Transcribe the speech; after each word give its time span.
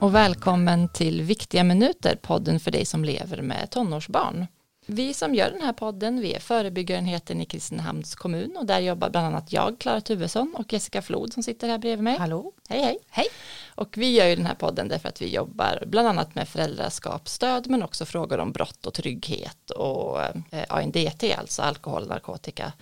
och 0.00 0.14
välkommen 0.14 0.88
till 0.88 1.22
Viktiga 1.22 1.64
minuter, 1.64 2.16
podden 2.16 2.60
för 2.60 2.70
dig 2.70 2.84
som 2.84 3.04
lever 3.04 3.42
med 3.42 3.70
tonårsbarn. 3.70 4.46
Vi 4.86 5.14
som 5.14 5.34
gör 5.34 5.50
den 5.50 5.62
här 5.62 5.72
podden, 5.72 6.20
vi 6.20 6.34
är 6.34 6.40
förebyggarenheten 6.40 7.40
i 7.40 7.46
Kristinehamns 7.46 8.14
kommun 8.14 8.56
och 8.56 8.66
där 8.66 8.80
jobbar 8.80 9.10
bland 9.10 9.26
annat 9.26 9.52
jag, 9.52 9.78
Klara 9.78 10.00
Tuvesson 10.00 10.54
och 10.58 10.72
Jessica 10.72 11.02
Flod 11.02 11.32
som 11.32 11.42
sitter 11.42 11.68
här 11.68 11.78
bredvid 11.78 12.04
mig. 12.04 12.18
Hallå. 12.18 12.52
Hej 12.68 12.82
hej. 12.82 12.98
Hej. 13.08 13.26
Och 13.74 13.98
vi 13.98 14.10
gör 14.10 14.26
ju 14.26 14.36
den 14.36 14.46
här 14.46 14.54
podden 14.54 14.88
därför 14.88 15.08
att 15.08 15.22
vi 15.22 15.34
jobbar 15.34 15.84
bland 15.86 16.08
annat 16.08 16.34
med 16.34 16.48
föräldraskapsstöd 16.48 17.66
men 17.70 17.82
också 17.82 18.04
frågor 18.04 18.38
om 18.38 18.52
brott 18.52 18.86
och 18.86 18.94
trygghet 18.94 19.70
och 19.70 20.22
eh, 20.22 20.64
ANDT, 20.68 21.24
alltså 21.38 21.62
alkohol, 21.62 22.08
narkotika, 22.08 22.72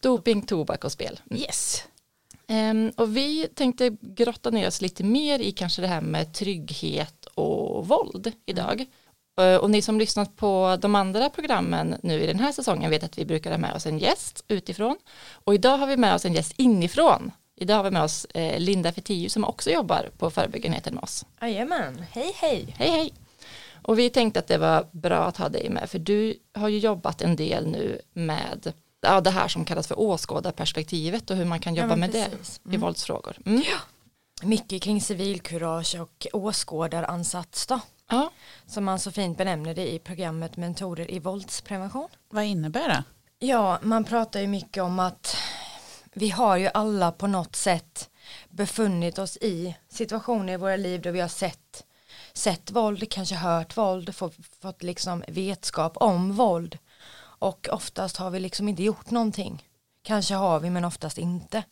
doping, 0.00 0.42
tobak 0.42 0.84
och 0.84 0.92
spel. 0.92 1.20
Mm. 1.30 1.42
Yes. 1.42 1.84
Ehm, 2.48 2.92
och 2.96 3.16
vi 3.16 3.48
tänkte 3.54 3.96
grotta 4.00 4.50
ner 4.50 4.66
oss 4.66 4.80
lite 4.80 5.04
mer 5.04 5.38
i 5.38 5.52
kanske 5.52 5.82
det 5.82 5.88
här 5.88 6.00
med 6.00 6.34
trygghet 6.34 7.26
och 7.34 7.88
våld 7.88 8.32
idag. 8.46 8.86
Eh, 9.40 9.56
Och 9.56 9.70
ni 9.70 9.82
som 9.82 9.98
lyssnat 9.98 10.36
på 10.36 10.78
de 10.80 10.94
andra 10.94 11.30
programmen 11.30 11.94
nu 12.02 12.20
i 12.22 12.26
den 12.26 12.40
här 12.40 12.52
säsongen 12.52 12.90
vet 12.90 13.04
att 13.04 13.18
vi 13.18 13.24
brukar 13.24 13.50
ha 13.50 13.58
med 13.58 13.74
oss 13.74 13.86
en 13.86 13.98
gäst 13.98 14.44
utifrån. 14.48 14.96
Och 15.32 15.54
idag 15.54 15.78
har 15.78 15.86
vi 15.86 15.96
med 15.96 16.14
oss 16.14 16.24
en 16.24 16.34
gäst 16.34 16.52
inifrån. 16.56 17.30
Idag 17.56 17.76
har 17.76 17.84
vi 17.84 17.90
med 17.90 18.02
oss 18.02 18.24
eh, 18.24 18.60
Linda 18.60 18.92
Fetius 18.92 19.32
som 19.32 19.44
också 19.44 19.70
jobbar 19.70 20.10
på 20.18 20.30
förebyggarenheten 20.30 20.94
med 20.94 21.02
oss. 21.02 21.24
Jajamän. 21.40 22.04
Hej 22.10 22.32
hej. 22.34 22.74
Hej 22.78 22.90
hej! 22.90 23.12
Och 23.82 23.98
vi 23.98 24.10
tänkte 24.10 24.40
att 24.40 24.46
det 24.46 24.58
var 24.58 24.86
bra 24.92 25.24
att 25.24 25.36
ha 25.36 25.48
dig 25.48 25.70
med 25.70 25.90
för 25.90 25.98
du 25.98 26.34
har 26.54 26.68
ju 26.68 26.78
jobbat 26.78 27.22
en 27.22 27.36
del 27.36 27.66
nu 27.66 28.00
med 28.12 28.72
ja, 29.00 29.20
det 29.20 29.30
här 29.30 29.48
som 29.48 29.64
kallas 29.64 29.86
för 29.86 29.98
åskådarperspektivet 29.98 31.30
och 31.30 31.36
hur 31.36 31.44
man 31.44 31.60
kan 31.60 31.74
Ja, 31.74 31.82
jobba 31.82 31.96
men 31.96 32.10
med 32.10 32.28
det 32.64 32.74
i 32.74 32.76
våldsfrågor. 32.76 33.36
Mm. 33.46 33.62
Mycket 34.42 34.82
kring 34.82 35.00
civilkurage 35.00 35.96
och 36.00 36.26
åskådaransats 36.32 37.66
då. 37.66 37.80
Ja. 38.10 38.30
Som 38.66 38.84
man 38.84 38.98
så 38.98 39.12
fint 39.12 39.38
benämner 39.38 39.74
det 39.74 39.92
i 39.92 39.98
programmet 39.98 40.56
Mentorer 40.56 41.10
i 41.10 41.18
våldsprevention. 41.18 42.08
Vad 42.28 42.44
innebär 42.44 42.88
det? 42.88 43.04
Ja, 43.38 43.78
man 43.82 44.04
pratar 44.04 44.40
ju 44.40 44.46
mycket 44.46 44.82
om 44.82 44.98
att 44.98 45.36
vi 46.14 46.30
har 46.30 46.56
ju 46.56 46.68
alla 46.74 47.12
på 47.12 47.26
något 47.26 47.56
sätt 47.56 48.10
befunnit 48.48 49.18
oss 49.18 49.36
i 49.36 49.76
situationer 49.88 50.52
i 50.52 50.56
våra 50.56 50.76
liv 50.76 51.00
där 51.02 51.12
vi 51.12 51.20
har 51.20 51.28
sett, 51.28 51.84
sett 52.32 52.70
våld, 52.70 53.10
kanske 53.10 53.34
hört 53.34 53.76
våld, 53.76 54.14
fått, 54.14 54.34
fått 54.60 54.82
liksom 54.82 55.24
vetskap 55.28 55.96
om 55.96 56.32
våld. 56.32 56.78
Och 57.38 57.68
oftast 57.72 58.16
har 58.16 58.30
vi 58.30 58.40
liksom 58.40 58.68
inte 58.68 58.82
gjort 58.82 59.10
någonting. 59.10 59.64
Kanske 60.02 60.34
har 60.34 60.60
vi 60.60 60.70
men 60.70 60.84
oftast 60.84 61.18
inte. 61.18 61.62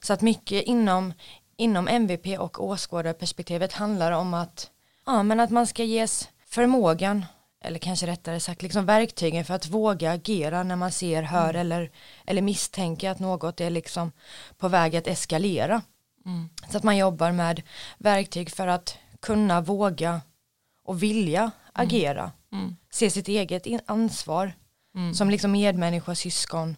Så 0.00 0.12
att 0.12 0.20
mycket 0.20 0.62
inom, 0.62 1.12
inom 1.56 1.88
MVP 1.88 2.38
och 2.38 2.64
åskådarperspektivet 2.64 3.72
handlar 3.72 4.12
om 4.12 4.34
att, 4.34 4.70
ja, 5.06 5.22
men 5.22 5.40
att 5.40 5.50
man 5.50 5.66
ska 5.66 5.84
ges 5.84 6.28
förmågan 6.46 7.24
eller 7.60 7.78
kanske 7.78 8.06
rättare 8.06 8.40
sagt 8.40 8.62
liksom 8.62 8.86
verktygen 8.86 9.44
för 9.44 9.54
att 9.54 9.66
våga 9.66 10.12
agera 10.12 10.62
när 10.62 10.76
man 10.76 10.92
ser, 10.92 11.22
hör 11.22 11.54
eller, 11.54 11.90
eller 12.26 12.42
misstänker 12.42 13.10
att 13.10 13.18
något 13.18 13.60
är 13.60 13.70
liksom 13.70 14.12
på 14.58 14.68
väg 14.68 14.96
att 14.96 15.06
eskalera. 15.06 15.82
Mm. 16.26 16.48
Så 16.70 16.76
att 16.76 16.84
man 16.84 16.96
jobbar 16.96 17.32
med 17.32 17.62
verktyg 17.98 18.50
för 18.50 18.66
att 18.66 18.98
kunna 19.20 19.60
våga 19.60 20.20
och 20.84 21.02
vilja 21.02 21.50
agera. 21.72 22.32
Mm. 22.52 22.76
Se 22.90 23.10
sitt 23.10 23.28
eget 23.28 23.66
ansvar 23.86 24.52
Mm. 24.94 25.14
som 25.14 25.30
liksom 25.30 25.52
medmänniska, 25.52 26.14
syskon, 26.14 26.76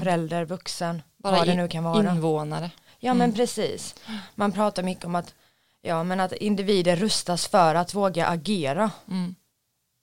förälder, 0.00 0.44
vuxen, 0.44 1.02
vad 1.16 1.46
det 1.46 1.54
nu 1.54 1.68
kan 1.68 1.84
vara. 1.84 2.10
invånare. 2.10 2.70
Ja 2.98 3.14
men 3.14 3.32
precis. 3.32 3.94
Man 4.34 4.52
pratar 4.52 4.82
mycket 4.82 5.04
om 5.04 5.14
att, 5.14 5.34
ja, 5.82 6.02
men 6.02 6.20
att 6.20 6.32
individer 6.32 6.96
rustas 6.96 7.46
för 7.46 7.74
att 7.74 7.94
våga 7.94 8.26
agera 8.26 8.90
Mm. 9.08 9.34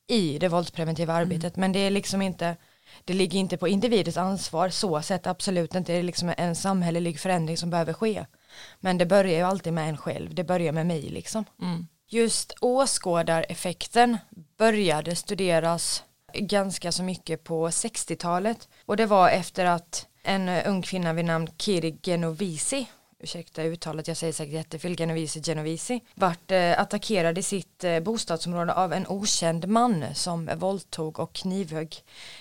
i 0.08 0.40
det 0.40 0.48
våldspreventiva 0.48 1.14
arbetet. 1.14 1.56
Men 1.56 1.72
det 1.72 1.80
är 1.80 1.92
liksom 1.92 2.22
inte, 2.22 2.56
det 3.06 3.14
ligger 3.14 3.40
inte 3.40 3.58
på 3.58 3.68
individens 3.68 4.18
ansvar 4.18 4.70
så 4.70 5.02
sett 5.02 5.28
absolut 5.28 5.76
inte. 5.76 5.92
Det 5.92 6.00
är 6.00 6.04
liksom 6.04 6.34
en 6.38 6.56
samhällelig 6.56 7.20
förändring 7.20 7.58
som 7.58 7.70
behöver 7.70 7.94
ske. 7.94 8.26
Men 8.80 8.98
det 8.98 9.06
börjar 9.06 9.38
ju 9.38 9.42
alltid 9.44 9.74
med 9.74 9.90
en 9.90 9.98
själv, 9.98 10.36
det 10.36 10.44
börjar 10.44 10.72
med 10.72 10.88
mig 10.88 11.02
liksom. 11.02 11.46
Mm. 11.62 11.88
Just 12.08 12.54
åskådareffekten 12.62 14.18
började 14.58 15.16
studeras 15.16 16.04
ganska 16.40 16.92
så 16.92 17.04
mycket 17.04 17.44
på 17.44 17.68
60-talet 17.68 18.70
och 18.86 18.98
det 18.98 19.06
var 19.06 19.30
efter 19.30 19.66
att 19.66 20.08
en 20.24 20.50
ung 20.50 20.82
kvinna 20.82 21.14
vid 21.14 21.26
namn 21.26 21.50
Kiri 21.58 21.98
Genovisi 22.04 22.88
ursäkta 23.26 23.64
uttalet, 23.64 24.08
jag 24.08 24.18
säger 24.18 24.34
säkert 24.34 24.54
jättefel, 24.54 24.96
Genovisi 25.00 25.42
Genovisi, 25.42 26.02
vart 26.16 26.52
eh, 26.52 26.80
attackerad 26.80 27.38
i 27.38 27.44
sitt 27.44 27.84
eh, 27.84 28.00
bostadsområde 28.00 28.74
av 28.74 28.94
en 28.94 29.08
okänd 29.08 29.68
man 29.68 30.06
som 30.14 30.50
våldtog 30.56 31.20
och 31.20 31.34
knivhögg 31.34 31.96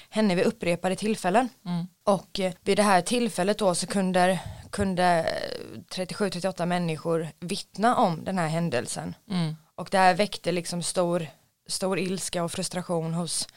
henne 0.09 0.35
vid 0.35 0.45
upprepade 0.45 0.97
tillfällen. 0.97 1.49
Mm. 1.67 1.87
Och 2.05 2.41
eh, 2.41 2.53
vid 2.61 2.79
det 2.79 2.83
här 2.83 3.01
tillfället 3.01 3.59
då 3.59 3.75
så 3.75 3.87
kunde, 3.87 4.41
kunde 4.71 5.05
eh, 5.05 6.05
37-38 6.05 6.67
människor 6.67 7.29
vittna 7.41 7.97
om 7.97 8.25
den 8.25 8.39
här 8.39 8.49
händelsen. 8.49 9.15
Mm. 9.31 9.57
Och 9.75 9.89
det 9.91 9.99
här 9.99 10.15
väckte 10.15 10.53
liksom 10.53 10.83
stor, 10.83 11.27
stor 11.67 11.99
ilska 11.99 12.45
och 12.45 12.53
frustration 12.53 13.15
hos, 13.15 13.49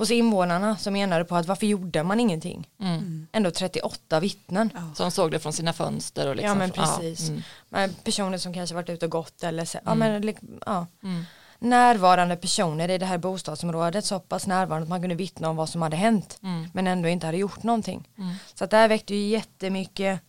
hos 0.00 0.10
invånarna 0.10 0.76
som 0.76 0.92
menade 0.92 1.24
på 1.24 1.36
att 1.36 1.46
varför 1.46 1.66
gjorde 1.66 2.02
man 2.02 2.20
ingenting? 2.20 2.68
Mm. 2.80 3.26
Ändå 3.32 3.50
38 3.50 4.20
vittnen. 4.20 4.70
Så 4.94 5.02
de 5.02 5.10
såg 5.10 5.30
det 5.30 5.38
från 5.38 5.52
sina 5.52 5.72
fönster 5.72 6.28
och 6.28 6.36
liksom. 6.36 6.48
Ja 6.48 6.54
men 6.54 6.70
precis. 6.70 7.28
mm. 7.28 7.42
Men 7.68 7.94
personer 7.94 8.38
som 8.38 8.54
kanske 8.54 8.74
varit 8.74 8.88
ute 8.90 9.04
och 9.06 9.10
gått 9.12 9.42
eller 9.42 9.64
så, 9.64 9.78
ja, 9.84 9.94
men, 9.94 10.22
lik- 10.22 10.60
ja. 10.66 10.86
Mm. 11.02 11.24
närvarande 11.58 12.36
personer 12.36 12.88
i 12.88 12.98
det 12.98 13.06
här 13.06 13.18
bostadsområdet 13.18 14.04
så 14.04 14.20
pass 14.20 14.46
närvarande 14.46 14.82
att 14.82 14.88
man 14.88 15.00
kunde 15.00 15.14
vittna 15.14 15.48
om 15.48 15.56
vad 15.56 15.68
som 15.68 15.82
hade 15.82 15.96
hänt 15.96 16.38
Mm. 16.42 16.68
men 16.72 16.86
ändå 16.86 17.08
inte 17.08 17.26
hade 17.26 17.38
gjort 17.38 17.62
någonting. 17.62 18.08
Mm. 18.18 18.34
Så 18.54 18.64
att 18.64 18.70
det 18.70 18.76
här 18.76 18.88
väckte 18.88 19.14
ju 19.14 19.28
jättemycket 19.28 20.20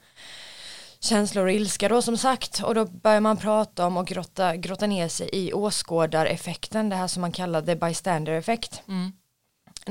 känslor 0.99 1.45
och 1.45 1.51
ilska 1.51 1.89
då 1.89 2.01
som 2.01 2.17
sagt 2.17 2.63
och 2.63 2.75
då 2.75 2.85
börjar 2.85 3.19
man 3.21 3.37
prata 3.37 3.85
om 3.87 3.97
och 3.97 4.07
grotta, 4.07 4.55
grotta 4.55 4.87
ner 4.87 5.07
sig 5.07 5.29
i 5.33 5.53
åskådareffekten, 5.53 6.89
det 6.89 6.95
här 6.95 7.07
som 7.07 7.21
man 7.21 7.31
kallar 7.31 7.61
the 7.61 7.75
bystander 7.75 8.33
effekt. 8.33 8.81
Mm. 8.87 9.11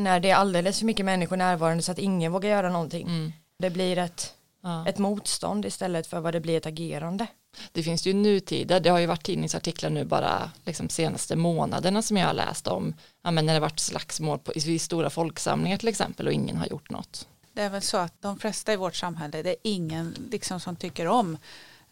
När 0.00 0.21
det 0.21 0.31
är 0.31 0.34
alldeles 0.34 0.78
för 0.78 0.87
mycket 0.87 1.06
människor 1.06 1.37
närvarande 1.37 1.83
så 1.83 1.93
att 1.93 1.99
ingen 1.99 2.33
vågar 2.33 2.50
göra 2.50 2.71
någonting. 2.71 3.06
Mm. 3.06 3.33
Det 3.59 3.71
blir 3.71 3.99
ett, 3.99 4.34
Ja. 4.62 4.88
ett 4.88 4.99
motstånd 4.99 5.65
istället 5.66 6.06
för 6.06 6.21
vad 6.21 6.34
det 6.34 6.41
blir 6.41 6.56
ett 6.56 6.66
agerande. 6.66 7.27
Det 7.72 7.83
finns 7.83 8.06
ju 8.06 8.12
nutida, 8.15 8.81
det 8.81 8.91
har 8.91 8.99
ju 8.99 9.06
varit 9.06 9.22
tidningsartiklar 9.22 9.91
nu 9.91 10.05
bara 10.05 10.50
liksom 10.65 10.88
senaste 10.88 11.37
månaderna 11.37 12.03
som 12.03 12.16
jag 12.16 12.27
har 12.27 12.34
läst 12.34 12.66
om, 12.66 12.94
ja 13.22 13.31
men 13.31 13.47
när 13.47 13.53
det 13.53 13.56
har 13.56 13.61
varit 13.69 13.78
slagsmål 13.81 14.38
på, 14.38 14.53
i 14.55 14.78
stora 14.78 15.11
folksamlingar 15.11 15.77
till 15.77 15.88
exempel 15.88 16.27
och 16.27 16.32
ingen 16.32 16.56
har 16.56 16.67
gjort 16.67 16.91
något. 16.91 17.28
Det 17.53 17.62
är 17.62 17.71
väl 17.71 17.82
så 17.82 17.97
att 17.97 18.22
de 18.22 18.38
flesta 18.38 18.72
i 18.72 18.77
vårt 18.77 18.94
samhälle, 18.97 19.43
det 19.43 19.50
är 19.50 19.56
ingen 19.62 20.15
liksom 20.31 20.61
som 20.61 20.77
tycker 20.77 21.06
om 21.06 21.37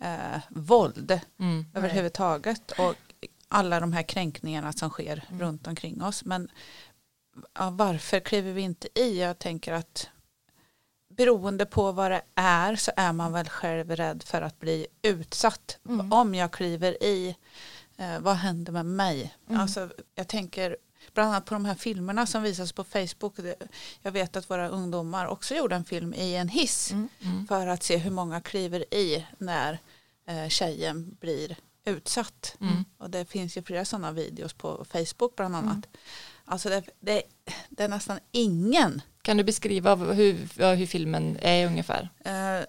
eh, 0.01 0.41
våld 0.49 1.21
Mm. 1.41 1.67
överhuvudtaget 1.75 2.71
och 2.71 2.95
alla 3.49 3.81
de 3.81 3.93
här 3.93 4.03
kränkningarna 4.03 4.73
som 4.73 4.91
sker 4.91 5.25
runt 5.39 5.67
omkring 5.67 6.03
oss. 6.03 6.25
Men 6.25 6.49
ja, 7.55 7.71
varför 7.71 8.21
kliver 8.21 8.53
vi 8.53 8.63
inte 8.63 8.89
i? 9.01 9.21
Jag 9.21 9.39
tänker 9.39 9.73
att 9.73 10.09
beroende 11.09 11.67
på 11.67 11.93
vad 11.93 12.11
det 12.11 12.23
är 12.35 12.77
så 12.77 12.93
är 12.97 13.13
man 13.13 13.33
väl 13.33 13.49
själv 13.49 13.97
rädd 13.97 14.23
för 14.23 14.43
att 14.43 14.61
bli 14.61 14.87
utsatt. 15.03 15.79
Mm. 15.89 16.13
Om 16.13 16.35
jag 16.35 16.53
kliver 16.53 17.03
i, 17.03 17.37
eh, 17.97 18.19
vad 18.21 18.37
händer 18.37 18.73
med 18.73 18.87
mig? 18.87 19.35
Mm. 19.49 19.61
Alltså, 19.61 19.91
jag 20.15 20.29
tänker 20.29 20.77
bland 21.15 21.29
annat 21.31 21.45
på 21.45 21.55
de 21.55 21.65
här 21.65 21.75
filmerna 21.75 22.27
som 22.27 22.43
visas 22.43 22.73
på 22.73 22.85
Facebook. 22.85 23.35
Jag 24.03 24.13
vet 24.13 24.37
att 24.37 24.51
våra 24.51 24.69
ungdomar 24.69 25.27
också 25.27 25.55
gjorde 25.55 25.77
en 25.77 25.85
film 25.85 26.15
i 26.15 26.37
en 26.37 26.49
hiss 26.49 26.91
Mm. 26.93 27.09
Mm. 27.21 27.47
för 27.47 27.67
att 27.67 27.83
se 27.83 27.97
hur 27.97 28.11
många 28.11 28.41
kliver 28.41 28.95
i 28.95 29.27
när 29.39 29.79
eh, 30.27 30.49
tjejen 30.49 31.17
blir 31.21 31.57
utsatt. 31.85 32.57
Mm. 32.61 32.85
Och 32.99 33.11
det 33.11 33.25
finns 33.25 33.57
ju 33.57 33.63
flera 33.63 33.85
sådana 33.85 34.13
videos 34.13 34.53
på 34.53 34.85
Facebook 34.91 35.37
bland 35.37 35.57
annat. 35.57 35.87
Alltså 36.49 36.69
det, 36.69 36.83
det, 37.01 37.23
det 37.69 37.85
är 37.85 37.89
nästan 37.89 38.19
ingen. 38.33 39.03
Kan 39.23 39.37
du 39.37 39.45
beskriva 39.45 39.95
hur, 39.95 40.75
hur 40.77 40.87
filmen 40.87 41.39
är 41.41 41.67
ungefär? 41.67 42.09
Eh, 42.25 42.65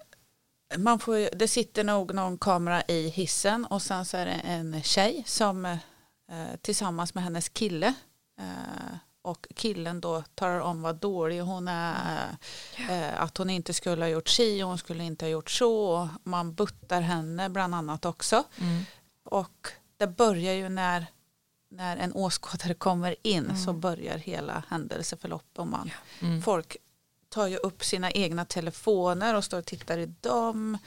man 0.78 0.98
får, 0.98 1.36
det 1.36 1.48
sitter 1.48 1.84
nog 1.84 2.14
någon 2.14 2.38
kamera 2.38 2.82
i 2.88 3.08
hissen 3.08 3.64
och 3.64 3.82
sen 3.82 4.04
så 4.04 4.16
är 4.16 4.26
det 4.26 4.40
en 4.44 4.82
tjej 4.82 5.24
som 5.26 5.64
eh, 5.64 5.78
tillsammans 6.62 7.14
med 7.14 7.24
hennes 7.24 7.48
kille 7.48 7.94
eh, 8.40 8.96
och 9.22 9.46
killen 9.54 10.00
då 10.00 10.22
talar 10.34 10.60
om 10.60 10.82
vad 10.82 10.96
dålig 10.96 11.40
hon 11.40 11.68
är, 11.68 12.36
eh, 12.90 13.22
att 13.22 13.36
hon 13.36 13.50
inte 13.50 13.74
skulle 13.74 14.04
ha 14.04 14.08
gjort 14.08 14.28
si 14.28 14.62
och 14.62 14.68
hon 14.68 14.78
skulle 14.78 15.04
inte 15.04 15.24
ha 15.24 15.30
gjort 15.30 15.50
så. 15.50 16.08
Man 16.22 16.54
buttar 16.54 17.00
henne 17.00 17.48
bland 17.48 17.74
annat 17.74 18.04
också. 18.04 18.44
Mm. 18.60 18.84
Och 19.24 19.68
det 19.96 20.06
börjar 20.06 20.54
ju 20.54 20.68
när, 20.68 21.06
när 21.70 21.96
en 21.96 22.12
åskådare 22.12 22.74
kommer 22.74 23.16
in 23.22 23.44
Mm. 23.44 23.56
så 23.56 23.72
börjar 23.72 24.18
hela 24.18 24.62
händelseförloppet. 24.68 25.58
Och 25.58 25.66
man, 25.66 25.90
Mm. 26.20 26.42
Folk 26.42 26.76
tar 27.28 27.46
ju 27.46 27.56
upp 27.56 27.84
sina 27.84 28.10
egna 28.10 28.44
telefoner 28.44 29.34
och 29.34 29.44
står 29.44 29.58
och 29.58 29.66
tittar 29.66 29.98
i 29.98 30.06
dem. 30.06 30.78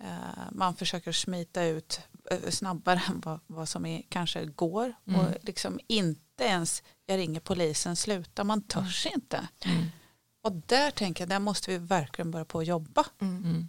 Eh, 0.00 0.06
Man 0.50 0.76
försöker 0.76 1.12
smita 1.12 1.64
ut 1.64 2.00
eh, 2.30 2.50
snabbare 2.50 3.02
än 3.08 3.20
vad, 3.24 3.40
vad 3.46 3.68
som 3.68 3.86
är, 3.86 4.02
kanske 4.08 4.44
går 4.44 4.92
Mm. 5.06 5.20
och 5.20 5.26
liksom 5.42 5.80
inte 5.86 6.44
ens 6.44 6.82
jag 7.06 7.18
ringer 7.18 7.40
polisen 7.40 7.96
sluta 7.96 8.44
man 8.44 8.62
törs 8.62 9.06
inte 9.06 9.48
Mm. 9.64 9.84
och 10.44 10.52
där 10.52 10.90
tänker 10.90 11.22
jag 11.24 11.28
där 11.28 11.38
måste 11.38 11.70
vi 11.70 11.78
verkligen 11.78 12.30
börja 12.30 12.44
på 12.44 12.58
att 12.58 12.66
jobba 12.66 13.04
Mm. 13.20 13.68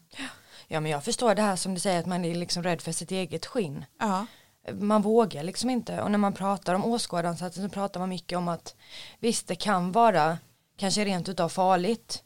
Ja 0.67 0.79
men 0.79 0.91
jag 0.91 1.03
förstår 1.03 1.35
det 1.35 1.41
här 1.41 1.55
som 1.55 1.73
du 1.73 1.79
säger 1.79 1.99
att 1.99 2.05
man 2.05 2.25
är 2.25 2.35
liksom 2.35 2.63
rädd 2.63 2.81
för 2.81 2.91
sitt 2.91 3.11
eget 3.11 3.45
skinn. 3.45 3.85
ja, 3.99 4.25
Man 4.71 5.01
vågar 5.01 5.43
liksom 5.43 5.69
inte 5.69 6.01
och 6.01 6.11
när 6.11 6.17
man 6.17 6.33
pratar 6.33 6.73
om 6.73 6.85
åskådaransatsen 6.85 7.63
så 7.63 7.69
pratar 7.69 7.99
man 7.99 8.09
mycket 8.09 8.37
om 8.37 8.47
att 8.47 8.75
visst 9.19 9.47
det 9.47 9.55
kan 9.55 9.91
vara 9.91 10.37
kanske 10.77 11.05
rent 11.05 11.29
utav 11.29 11.49
farligt. 11.49 12.23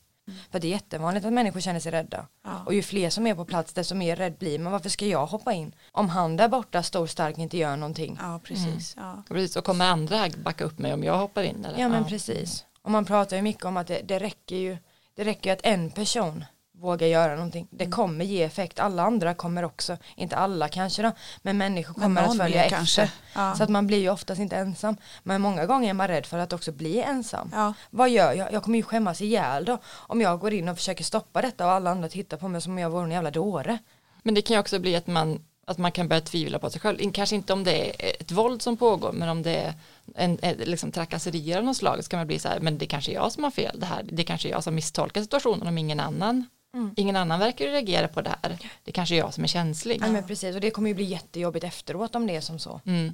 För 0.51 0.59
det 0.59 0.67
är 0.67 0.71
jättevanligt 0.71 1.25
att 1.25 1.33
människor 1.33 1.59
känner 1.59 1.79
sig 1.79 1.91
rädda. 1.91 2.27
Ja. 2.43 2.63
Och 2.65 2.73
ju 2.73 2.83
fler 2.83 3.09
som 3.09 3.27
är 3.27 3.35
på 3.35 3.45
plats 3.45 3.73
desto 3.73 3.95
mer 3.95 4.15
rädd 4.15 4.33
blir 4.37 4.59
man. 4.59 4.71
Varför 4.71 4.89
ska 4.89 5.05
jag 5.05 5.25
hoppa 5.25 5.53
in? 5.53 5.75
Om 5.91 6.09
han 6.09 6.37
där 6.37 6.47
borta 6.47 6.83
stor 6.83 7.07
stark 7.07 7.37
inte 7.37 7.57
gör 7.57 7.75
någonting. 7.75 8.19
ja 8.21 8.39
precis 8.43 8.93
ja. 8.97 9.23
Precis, 9.27 9.55
och 9.55 9.65
kommer 9.65 9.85
andra 9.85 10.29
backa 10.43 10.63
upp 10.63 10.79
mig 10.79 10.93
om 10.93 11.03
jag 11.03 11.17
hoppar 11.17 11.43
in? 11.43 11.65
Eller? 11.65 11.79
Ja 11.79 11.89
men 11.89 12.05
precis. 12.05 12.65
Och 12.81 12.91
man 12.91 13.05
pratar 13.05 13.35
ju 13.35 13.41
mycket 13.41 13.65
om 13.65 13.77
att 13.77 13.87
det, 13.87 14.01
det 14.01 14.19
räcker 14.19 14.55
ju 14.55 14.77
det 15.15 15.23
räcker 15.23 15.49
ju 15.49 15.53
att 15.53 15.65
en 15.65 15.91
person 15.91 16.45
vågar 16.79 17.07
göra 17.07 17.35
någonting. 17.35 17.67
Det 17.69 17.85
kommer 17.85 18.25
ge 18.25 18.43
effekt. 18.43 18.79
Alla 18.79 19.03
andra 19.03 19.33
kommer 19.33 19.63
också, 19.63 19.97
inte 20.15 20.35
alla 20.35 20.67
kanske 20.67 21.01
då, 21.01 21.11
men 21.41 21.57
människor 21.57 21.93
Men 21.97 22.03
kommer 22.03 22.21
att 22.21 22.27
någon 22.27 22.37
följa 22.37 22.63
efter. 22.63 22.77
kanske. 22.77 23.11
Ja. 23.35 23.55
Så 23.55 23.63
att 23.63 23.69
man 23.69 23.87
blir 23.87 23.97
ju 23.97 24.09
oftast 24.09 24.41
inte 24.41 24.55
ensam. 24.55 24.97
Men 25.23 25.41
många 25.41 25.65
gånger 25.65 25.89
är 25.89 25.93
man 25.93 26.07
rädd 26.07 26.25
för 26.25 26.37
att 26.37 26.53
också 26.53 26.71
bli 26.71 27.01
ensam. 27.01 27.51
Ja. 27.53 27.73
Vad 27.89 28.09
gör 28.09 28.33
jag? 28.33 28.53
Jag 28.53 28.63
kommer 28.63 28.77
ju 28.77 28.83
skämmas 28.83 29.21
ihjäl 29.21 29.65
då. 29.65 29.77
Om 29.87 30.21
jag 30.21 30.39
går 30.39 30.53
in 30.53 30.69
och 30.69 30.77
försöker 30.77 31.03
stoppa 31.03 31.41
detta 31.41 31.65
och 31.65 31.71
alla 31.71 31.89
andra 31.89 32.09
tittar 32.09 32.37
på 32.37 32.47
mig 32.47 32.61
som 32.61 32.71
om 32.71 32.79
jag 32.79 32.89
vore 32.89 33.03
en 33.03 33.11
jävla 33.11 33.31
dåre. 33.31 33.77
Men 34.23 34.33
det 34.33 34.41
kan 34.41 34.53
ju 34.55 34.59
också 34.59 34.79
bli 34.79 34.95
att 34.95 35.07
man, 35.07 35.45
att 35.67 35.77
man 35.77 35.91
kan 35.91 36.07
börja 36.07 36.21
tvivla 36.21 36.59
på 36.59 36.69
sig 36.69 36.81
själv. 36.81 37.11
Kanske 37.11 37.35
inte 37.35 37.53
om 37.53 37.63
det 37.63 38.05
är 38.05 38.21
ett 38.21 38.31
våld 38.31 38.61
som 38.61 38.77
pågår, 38.77 39.11
men 39.11 39.29
om 39.29 39.43
det 39.43 39.55
är 39.55 39.73
en, 40.15 40.37
en 40.41 40.57
liksom 40.57 40.91
trakasserier 40.91 41.57
av 41.57 41.63
något 41.63 41.77
slag 41.77 42.03
så 42.03 42.09
kan 42.09 42.19
man 42.19 42.27
bli 42.27 42.39
så 42.39 42.47
här, 42.47 42.59
men 42.59 42.77
det 42.77 42.85
kanske 42.85 43.11
är 43.11 43.13
jag 43.13 43.31
som 43.31 43.43
har 43.43 43.51
fel, 43.51 43.79
det, 43.79 43.85
här, 43.85 44.03
det 44.11 44.23
kanske 44.23 44.49
är 44.49 44.51
jag 44.51 44.63
som 44.63 44.75
misstolkar 44.75 45.21
situationen 45.21 45.67
om 45.67 45.77
ingen 45.77 45.99
annan. 45.99 46.45
Mm. 46.73 46.93
Ingen 46.97 47.15
annan 47.15 47.39
verkar 47.39 47.65
ju 47.65 47.71
reagera 47.71 48.07
på 48.07 48.21
det 48.21 48.35
här. 48.41 48.57
Det 48.83 48.91
kanske 48.91 49.15
är 49.15 49.19
jag 49.19 49.33
som 49.33 49.43
är 49.43 49.47
känslig. 49.47 50.01
Ja. 50.01 50.07
men 50.07 50.27
precis 50.27 50.55
och 50.55 50.61
det 50.61 50.71
kommer 50.71 50.89
ju 50.89 50.95
bli 50.95 51.05
jättejobbigt 51.05 51.65
efteråt 51.65 52.15
om 52.15 52.27
det 52.27 52.35
är 52.35 52.41
som 52.41 52.59
så. 52.59 52.81
Mm. 52.85 53.13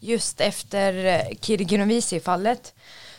just 0.00 0.40
efter 0.40 1.04
eh, 1.04 1.36
Kirigirumvisi-fallet 1.40 2.74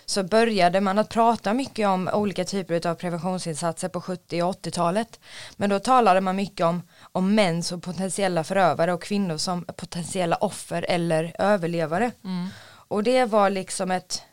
så 0.09 0.23
började 0.23 0.81
man 0.81 0.99
att 0.99 1.09
prata 1.09 1.53
mycket 1.53 1.87
om 1.87 2.09
olika 2.13 2.45
typer 2.45 2.87
av 2.87 2.95
preventionsinsatser 2.95 3.89
på 3.89 4.01
70 4.01 4.43
och 4.43 4.65
80-talet. 4.65 5.19
Men 5.55 5.69
då 5.69 5.79
talade 5.79 6.21
man 6.21 6.35
mycket 6.35 6.65
om, 6.65 6.81
om 7.01 7.35
män 7.35 7.63
som 7.63 7.81
potentiella 7.81 8.43
förövare 8.43 8.93
och 8.93 9.03
kvinnor 9.03 9.37
som 9.37 9.65
potentiella 9.65 10.35
offer 10.35 10.85
eller 10.89 11.35
överlevare. 11.39 12.11
Mm. 12.23 12.47
Och 12.65 13.03
det 13.03 13.25
var 13.25 13.49
liksom 13.49 13.91
ett, 13.91 14.23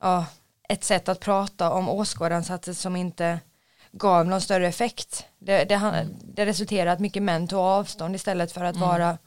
ja, 0.00 0.26
ett 0.68 0.84
sätt 0.84 1.08
att 1.08 1.20
prata 1.20 1.70
om 1.70 1.88
åskådaransatser 1.88 2.72
som 2.72 2.96
inte 2.96 3.40
gav 3.92 4.26
någon 4.26 4.40
större 4.40 4.66
effekt. 4.68 5.24
Det, 5.38 5.64
det, 5.64 5.74
han- 5.74 6.16
det 6.34 6.46
resulterade 6.46 6.92
att 6.92 7.00
mycket 7.00 7.22
män 7.22 7.48
tog 7.48 7.58
avstånd 7.58 8.14
istället 8.14 8.52
för 8.52 8.64
att 8.64 8.76
vara 8.76 9.18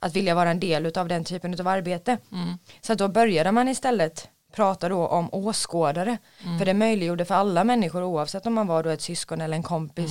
att 0.00 0.16
vilja 0.16 0.34
vara 0.34 0.50
en 0.50 0.60
del 0.60 0.98
av 0.98 1.08
den 1.08 1.24
typen 1.24 1.60
av 1.60 1.68
arbete. 1.68 2.18
Mm. 2.32 2.58
Så 2.80 2.92
att 2.92 2.98
då 2.98 3.08
började 3.08 3.52
man 3.52 3.68
istället 3.68 4.28
prata 4.52 4.88
då 4.88 5.06
om 5.06 5.28
åskådare. 5.34 6.18
För 6.58 6.64
det 6.66 6.74
möjliggjorde 6.74 7.24
för 7.24 7.34
alla 7.34 7.64
människor 7.64 8.02
oavsett 8.02 8.46
om 8.46 8.54
man 8.54 8.66
var 8.66 8.82
då 8.82 8.90
ett 8.90 9.02
syskon 9.02 9.40
eller 9.40 9.56
en 9.56 9.62
kompis 9.62 10.10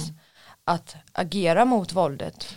att 0.63 0.95
agera 1.11 1.65
mot 1.65 1.93
våldet. 1.93 2.55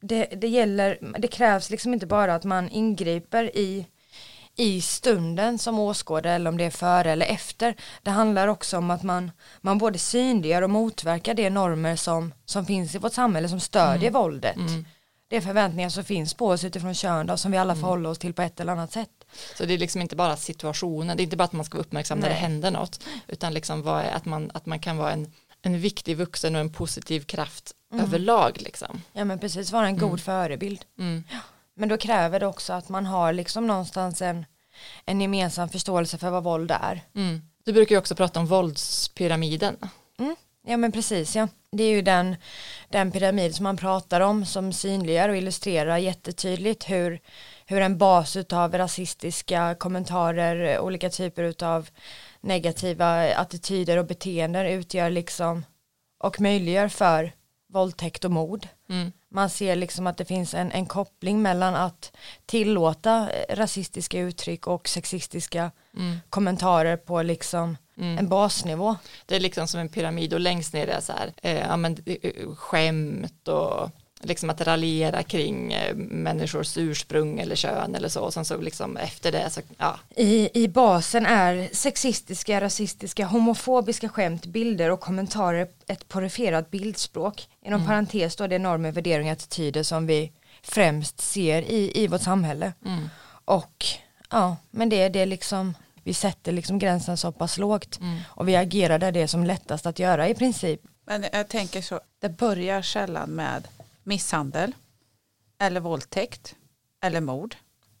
Det, 0.00 0.24
det 0.24 0.48
gäller, 0.48 0.98
det 1.18 1.28
krävs 1.28 1.70
liksom 1.70 1.94
inte 1.94 2.06
bara 2.06 2.34
att 2.34 2.44
man 2.44 2.68
ingriper 2.68 3.56
i 3.56 3.86
i 4.58 4.80
stunden 4.80 5.58
som 5.58 5.78
åskådare 5.78 6.32
eller 6.34 6.50
om 6.50 6.56
det 6.56 6.64
är 6.64 6.70
före 6.70 7.12
eller 7.12 7.26
efter. 7.26 7.74
Det 8.02 8.10
handlar 8.10 8.48
också 8.48 8.78
om 8.78 8.90
att 8.90 9.02
man, 9.02 9.30
man 9.60 9.78
både 9.78 9.98
synliggör 9.98 10.62
och 10.62 10.70
motverkar 10.70 11.34
de 11.34 11.50
normer 11.50 11.96
som, 11.96 12.34
som 12.44 12.66
finns 12.66 12.94
i 12.94 12.98
vårt 12.98 13.12
samhälle 13.12 13.48
som 13.48 13.60
stödjer 13.60 14.10
våldet. 14.10 14.56
Mm. 14.56 14.84
Det 15.28 15.40
förväntningar 15.40 15.88
som 15.88 16.04
finns 16.04 16.34
på 16.34 16.46
oss 16.48 16.64
utifrån 16.64 16.94
kön 16.94 17.26
då, 17.26 17.36
som 17.36 17.52
vi 17.52 17.58
alla 17.58 17.74
förhåller 17.74 18.10
oss 18.10 18.18
till 18.18 18.34
på 18.34 18.42
ett 18.42 18.60
eller 18.60 18.72
annat 18.72 18.92
sätt. 18.92 19.10
Så 19.56 19.64
det 19.64 19.74
är 19.74 19.78
liksom 19.78 20.02
inte 20.02 20.16
bara 20.16 20.36
situationen, 20.36 21.16
det 21.16 21.22
är 21.22 21.24
inte 21.24 21.36
bara 21.36 21.44
att 21.44 21.52
man 21.52 21.64
ska 21.64 21.76
vara 21.76 21.84
uppmärksam 21.84 22.18
när 22.18 22.28
det 22.28 22.34
händer 22.34 22.70
något, 22.70 23.04
utan 23.26 23.54
liksom 23.54 23.82
vad 23.82 24.04
att, 24.04 24.24
man, 24.24 24.50
att 24.54 24.66
man 24.66 24.78
kan 24.78 24.96
vara 24.96 25.12
en, 25.12 25.32
en 25.62 25.80
viktig 25.80 26.16
vuxen 26.16 26.54
och 26.54 26.60
en 26.60 26.72
positiv 26.72 27.20
kraft 27.20 27.72
överlag. 27.94 28.56
Liksom. 28.60 29.02
Ja 29.12 29.24
men 29.24 29.38
precis, 29.38 29.72
vara 29.72 29.86
en 29.86 29.98
god 29.98 30.20
förebild. 30.20 30.84
Mm. 30.98 31.24
Men 31.78 31.88
då 31.88 31.96
kräver 31.96 32.40
det 32.40 32.46
också 32.46 32.72
att 32.72 32.88
man 32.88 33.06
har 33.06 33.32
liksom 33.32 33.66
någonstans 33.66 34.22
en, 34.22 34.46
en 35.04 35.20
gemensam 35.20 35.68
förståelse 35.68 36.18
för 36.18 36.30
vad 36.30 36.44
våld 36.44 36.70
är. 36.70 37.02
Mm. 37.14 37.42
Du 37.64 37.72
brukar 37.72 37.94
ju 37.94 37.98
också 37.98 38.14
prata 38.14 38.40
om 38.40 38.46
våldspyramiden. 38.46 39.76
Mm. 40.18 40.36
Ja 40.66 40.76
men 40.76 40.92
precis 40.92 41.36
ja. 41.36 41.48
Det 41.72 41.82
är 41.82 41.90
ju 41.90 42.02
den, 42.02 42.36
den 42.88 43.12
pyramid 43.12 43.54
som 43.54 43.64
man 43.64 43.76
pratar 43.76 44.20
om 44.20 44.46
som 44.46 44.72
synliggör 44.72 45.28
och 45.28 45.36
illustrerar 45.36 45.98
jättetydligt 45.98 46.90
hur, 46.90 47.20
hur 47.66 47.80
en 47.80 47.98
bas 47.98 48.36
av 48.36 48.78
rasistiska 48.78 49.74
kommentarer, 49.78 50.78
olika 50.78 51.10
typer 51.10 51.64
av 51.64 51.88
negativa 52.40 53.34
attityder 53.34 53.96
och 53.96 54.06
beteenden 54.06 54.66
utgör 54.66 55.10
liksom 55.10 55.64
och 56.18 56.40
möjliggör 56.40 56.88
för 56.88 57.32
våldtäkt 57.72 58.24
och 58.24 58.30
mord. 58.30 58.68
Mm. 58.88 59.12
Man 59.30 59.50
ser 59.50 59.76
liksom 59.76 60.06
att 60.06 60.16
det 60.16 60.24
finns 60.24 60.54
en, 60.54 60.72
en 60.72 60.86
koppling 60.86 61.42
mellan 61.42 61.74
att 61.74 62.12
tillåta 62.46 63.30
eh, 63.30 63.56
rasistiska 63.56 64.18
uttryck 64.20 64.66
och 64.66 64.88
sexistiska 64.88 65.70
Mm. 65.96 66.16
kommentarer 66.30 66.96
på 66.96 67.22
liksom 67.22 67.76
Mm. 67.96 68.18
en 68.18 68.28
basnivå. 68.28 68.96
Det 69.26 69.36
är 69.36 69.40
liksom 69.40 69.68
som 69.68 69.80
en 69.80 69.88
pyramid 69.88 70.34
och 70.34 70.40
längst 70.40 70.72
ner 70.72 70.86
är 70.86 71.00
så 71.00 71.12
här, 71.12 71.32
eh, 71.42 71.58
ja, 71.58 71.76
men, 71.76 71.96
eh, 72.06 72.54
skämt 72.54 73.48
och 73.48 73.90
liksom 74.20 74.50
att 74.50 74.60
raljera 74.60 75.22
kring 75.22 75.72
eh, 75.72 75.94
människors 75.96 76.76
ursprung 76.76 77.40
eller 77.40 77.56
kön 77.56 77.94
eller 77.94 78.08
så. 78.08 78.20
Och 78.20 78.34
sen 78.34 78.44
så 78.44 78.56
liksom 78.60 78.96
efter 78.96 79.32
det 79.32 79.50
så, 79.50 79.60
ja. 79.78 79.98
I, 80.16 80.50
I 80.62 80.68
basen 80.68 81.26
är 81.26 81.68
sexistiska, 81.72 82.60
rasistiska, 82.60 83.26
homofobiska 83.26 84.08
skämt, 84.08 84.46
bilder 84.46 84.90
och 84.90 85.00
kommentarer 85.00 85.68
ett 85.86 86.08
porifierat 86.08 86.70
bildspråk. 86.70 87.48
Inom 87.64 87.86
parentes 87.86 88.36
då 88.36 88.46
det 88.46 88.54
är 88.54 88.58
normer, 88.58 88.92
värderingar, 88.92 89.32
attityder 89.32 89.82
som 89.82 90.06
vi 90.06 90.32
främst 90.62 91.20
ser 91.20 91.62
i, 91.62 91.92
i 91.94 92.06
vårt 92.06 92.22
samhälle. 92.22 92.72
Mm. 92.84 93.08
Och 93.44 93.84
ja, 94.30 94.56
men 94.70 94.88
det, 94.88 95.08
det 95.08 95.20
är 95.20 95.26
liksom, 95.26 95.74
vi 96.02 96.14
sätter 96.14 96.52
liksom 96.52 96.78
gränsen 96.78 97.16
så 97.16 97.32
pass 97.32 97.58
lågt 97.58 97.98
Mm. 98.00 98.18
och 98.28 98.48
vi 98.48 98.56
agerar 98.56 98.98
där 98.98 99.12
det 99.12 99.20
är 99.20 99.26
som 99.26 99.44
lättast 99.44 99.86
att 99.86 99.98
göra 99.98 100.28
i 100.28 100.34
princip. 100.34 100.80
Men 101.06 101.24
jag 101.32 101.48
tänker 101.48 101.82
så, 101.82 102.00
det 102.20 102.28
börjar 102.28 102.82
sällan 102.82 103.30
med 103.30 103.68
misshandel 104.08 104.74
eller 105.58 105.80
våldtäkt 105.80 106.56
eller 107.00 107.20
mord, 107.20 107.56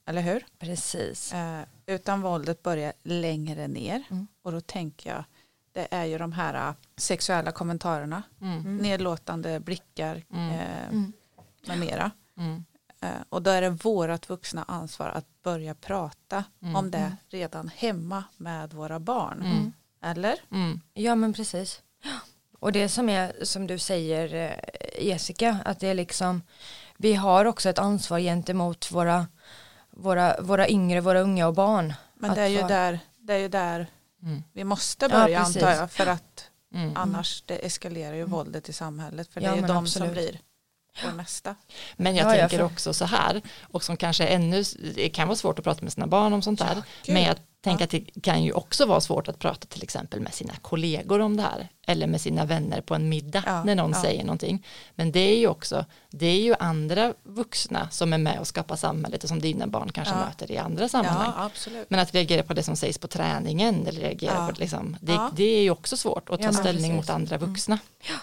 eller 0.06 0.22
hur? 0.22 0.46
Precis. 0.58 1.32
Eh, 1.32 1.62
utan 1.86 2.20
våldet 2.22 2.62
börjar 2.62 2.92
längre 3.02 3.68
ner 3.68 4.02
Mm. 4.10 4.26
och 4.42 4.52
då 4.52 4.60
tänker 4.60 5.10
jag 5.10 5.24
det 5.72 5.88
är 5.90 6.04
ju 6.04 6.18
de 6.18 6.32
här 6.32 6.68
eh, 6.68 6.74
sexuella 6.96 7.52
kommentarerna, 7.52 8.22
Mm. 8.40 8.76
nedlåtande 8.76 9.60
blickar 9.60 10.22
Mm. 10.32 10.50
eh, 10.50 10.88
Mm. 10.88 11.12
med 11.66 11.78
mera. 11.78 12.10
Mm. 12.36 12.64
Eh, 13.00 13.22
och 13.28 13.42
då 13.42 13.50
är 13.50 13.60
det 13.62 13.70
vårat 13.70 14.28
vuxna 14.30 14.64
ansvar 14.68 15.08
att 15.08 15.26
börja 15.42 15.74
prata 15.74 16.44
Mm. 16.62 16.76
om 16.76 16.90
det 16.90 17.16
redan 17.28 17.68
hemma 17.68 18.24
med 18.36 18.72
våra 18.72 19.00
barn. 19.00 19.42
Mm. 19.42 19.72
Eller? 20.02 20.38
Mm. 20.52 20.80
Ja 20.94 21.14
men 21.14 21.32
precis. 21.32 21.82
Och 22.58 22.72
det 22.72 22.88
som 22.88 23.08
är 23.08 23.44
som 23.44 23.66
du 23.66 23.78
säger 23.78 24.34
eh, 24.34 24.77
Jessica 25.00 25.58
att 25.64 25.80
det 25.80 25.88
är 25.88 25.94
liksom 25.94 26.42
vi 26.96 27.14
har 27.14 27.44
också 27.44 27.68
ett 27.68 27.78
ansvar 27.78 28.18
gentemot 28.20 28.90
våra 28.92 29.26
våra, 29.90 30.40
våra 30.40 30.68
yngre, 30.68 31.00
våra 31.00 31.20
unga 31.20 31.46
och 31.46 31.54
barn. 31.54 31.94
Men 32.14 32.30
Att 32.30 32.36
det 32.36 32.42
är, 32.42 32.46
ju 32.46 32.62
där, 32.62 32.98
det 33.18 33.32
är 33.34 33.38
ju 33.38 33.48
där 33.48 33.86
Mm. 34.22 34.42
vi 34.52 34.64
måste 34.64 35.04
Ja, 35.04 35.08
börja 35.08 35.38
precis. 35.44 35.56
antar 35.56 35.70
jag 35.74 35.90
för 35.90 36.06
att 36.06 36.44
Mm. 36.74 36.92
annars 36.96 37.42
det 37.46 37.66
eskalerar 37.66 38.14
ju 38.14 38.24
våldet 38.24 38.68
i 38.68 38.72
samhället 38.72 39.32
för 39.32 39.40
det 39.40 39.46
Ja, 39.46 39.52
är 39.52 39.56
ju 39.56 39.62
de 39.66 39.76
absolut. 39.76 40.06
som 40.08 40.12
blir 40.12 40.40
nästa. 41.16 41.54
Men 41.96 42.16
jag 42.16 42.26
Ja, 42.26 42.30
tänker 42.30 42.42
jag 42.42 42.50
för- 42.70 42.74
också 42.74 42.92
så 42.94 43.04
här, 43.04 43.42
och 43.62 43.82
som 43.84 43.96
kanske 43.96 44.26
ännu, 44.26 44.64
det 44.94 45.08
kan 45.08 45.28
vara 45.28 45.36
svårt 45.36 45.58
att 45.58 45.64
prata 45.64 45.82
med 45.82 45.92
sina 45.92 46.06
barn 46.06 46.32
om 46.32 46.42
sånt 46.42 46.58
där, 46.58 46.74
gud. 47.04 47.14
men 47.14 47.22
jag 47.22 47.36
Tänk 47.68 47.80
att 47.80 47.90
det 47.90 48.20
kan 48.22 48.42
ju 48.42 48.52
också 48.52 48.86
vara 48.86 49.00
svårt 49.00 49.28
att 49.28 49.38
prata 49.38 49.66
till 49.66 49.82
exempel 49.82 50.20
med 50.20 50.34
sina 50.34 50.52
kollegor 50.62 51.20
om 51.20 51.36
det 51.36 51.42
här 51.42 51.68
eller 51.86 52.06
med 52.06 52.20
sina 52.20 52.44
vänner 52.44 52.80
på 52.80 52.94
en 52.94 53.08
middag 53.08 53.42
Ja, 53.46 53.64
när 53.64 53.74
någon 53.74 53.90
ja. 53.94 54.02
säger 54.02 54.24
någonting. 54.24 54.66
Men 54.94 55.12
det 55.12 55.20
är 55.20 55.38
ju 55.38 55.46
också, 55.48 55.84
det 56.10 56.26
är 56.26 56.40
ju 56.40 56.54
andra 56.58 57.14
vuxna 57.22 57.88
som 57.90 58.12
är 58.12 58.18
med 58.18 58.38
och 58.40 58.46
skapar 58.46 58.76
samhället 58.76 59.22
och 59.22 59.28
som 59.28 59.40
dina 59.40 59.66
barn 59.66 59.90
kanske 59.92 60.14
Ja. 60.14 60.24
möter 60.26 60.50
i 60.50 60.58
andra 60.58 60.88
sammanhang. 60.88 61.32
Ja. 61.36 61.50
Men 61.88 62.00
att 62.00 62.14
reagera 62.14 62.42
på 62.42 62.54
det 62.54 62.62
som 62.62 62.76
sägs 62.76 62.98
på 62.98 63.08
träningen 63.08 63.86
eller 63.86 64.00
reagera 64.00 64.32
Ja. 64.34 64.46
på 64.46 64.52
det, 64.52 64.60
liksom, 64.60 64.96
det, 65.00 65.12
Ja. 65.12 65.30
det 65.36 65.44
är 65.58 65.62
ju 65.62 65.70
också 65.70 65.96
svårt 65.96 66.28
att 66.30 66.38
ta 66.40 66.46
Ja, 66.46 66.52
ställning 66.52 66.90
precis. 66.90 66.96
mot 66.96 67.10
andra 67.10 67.38
vuxna. 67.38 67.78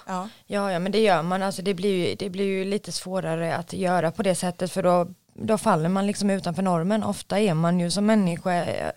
Ja. 0.08 0.30
Ja, 0.48 0.72
ja 0.72 0.80
men 0.80 0.92
det 0.92 1.00
gör 1.00 1.22
man, 1.24 1.44
alltså 1.44 1.62
det 1.62 1.74
blir, 1.74 2.08
ju, 2.10 2.16
det 2.16 2.30
blir 2.30 2.46
ju 2.46 2.66
lite 2.66 2.92
svårare 2.92 3.56
att 3.56 3.74
göra 3.74 4.12
på 4.12 4.24
det 4.24 4.36
sättet 4.36 4.72
för 4.72 4.84
då, 4.84 5.08
då 5.34 5.58
faller 5.58 5.90
man 5.90 6.08
liksom 6.08 6.30
utanför 6.30 6.62
normen. 6.62 7.04
Ofta 7.04 7.40
är 7.40 7.54
man 7.54 7.80
ju 7.80 7.92
som 7.92 8.06
människa, 8.06 8.54
eh, 8.66 8.92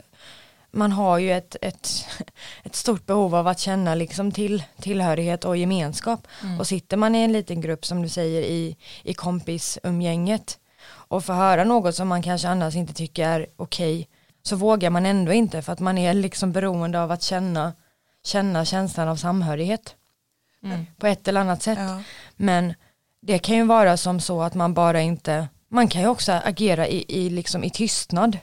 man 0.78 0.92
har 0.92 1.18
ju 1.18 1.32
ett, 1.32 1.56
ett, 1.62 1.88
ett 2.62 2.74
stort 2.74 3.06
behov 3.06 3.34
av 3.34 3.46
att 3.46 3.58
känna 3.58 3.94
liksom 3.94 4.32
till, 4.32 4.62
tillhörighet 4.80 5.44
och 5.44 5.56
gemenskap. 5.56 6.26
Och 6.58 6.66
sitter 6.66 6.96
man 6.96 7.14
i 7.14 7.18
en 7.18 7.32
liten 7.32 7.60
grupp 7.60 7.86
som 7.86 8.02
du 8.02 8.08
säger 8.08 8.42
i, 8.42 8.76
i 9.02 9.14
kompisumgänget 9.14 10.58
och 10.88 11.24
får 11.24 11.32
höra 11.32 11.64
något 11.64 11.94
som 11.94 12.08
man 12.08 12.22
kanske 12.22 12.48
annars 12.48 12.74
inte 12.74 12.94
tycker 12.94 13.28
är 13.28 13.46
okej 13.56 14.08
så 14.42 14.56
vågar 14.56 14.90
man 14.90 15.06
ändå 15.06 15.32
inte 15.32 15.62
för 15.62 15.72
att 15.72 15.80
man 15.80 15.98
är 15.98 16.14
liksom 16.14 16.52
beroende 16.52 17.02
av 17.02 17.10
att 17.10 17.22
känna, 17.22 17.72
känna 18.24 18.64
känslan 18.64 19.08
av 19.08 19.16
samhörighet 19.16 19.94
Mm. 20.62 20.86
på 20.98 21.06
ett 21.06 21.28
eller 21.28 21.40
annat 21.40 21.62
sätt. 21.62 21.78
Ja. 21.78 22.02
Men 22.36 22.74
det 23.22 23.38
kan 23.38 23.56
ju 23.56 23.64
vara 23.64 23.96
som 23.96 24.20
så 24.20 24.42
att 24.42 24.54
man 24.54 24.74
bara 24.74 25.00
inte, 25.00 25.48
man 25.68 25.88
kan 25.88 26.02
ju 26.02 26.08
också 26.08 26.32
agera 26.32 26.86
i, 26.88 27.04
i, 27.08 27.30
liksom 27.30 27.64
i 27.64 27.70
tystnad. 27.70 28.38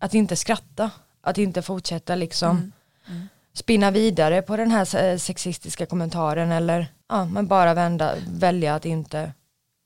Att 0.00 0.14
inte 0.14 0.36
skratta, 0.36 0.90
att 1.22 1.38
inte 1.38 1.62
fortsätta 1.62 2.14
liksom 2.14 2.72
Mm. 3.08 3.28
spinna 3.52 3.90
vidare 3.90 4.42
på 4.42 4.56
den 4.56 4.70
här 4.70 5.18
sexistiska 5.18 5.86
kommentaren 5.86 6.52
eller 6.52 6.86
ja, 7.08 7.24
men 7.24 7.46
bara 7.46 7.74
vända, 7.74 8.14
välja 8.28 8.74
att 8.74 8.84
inte, 8.84 9.32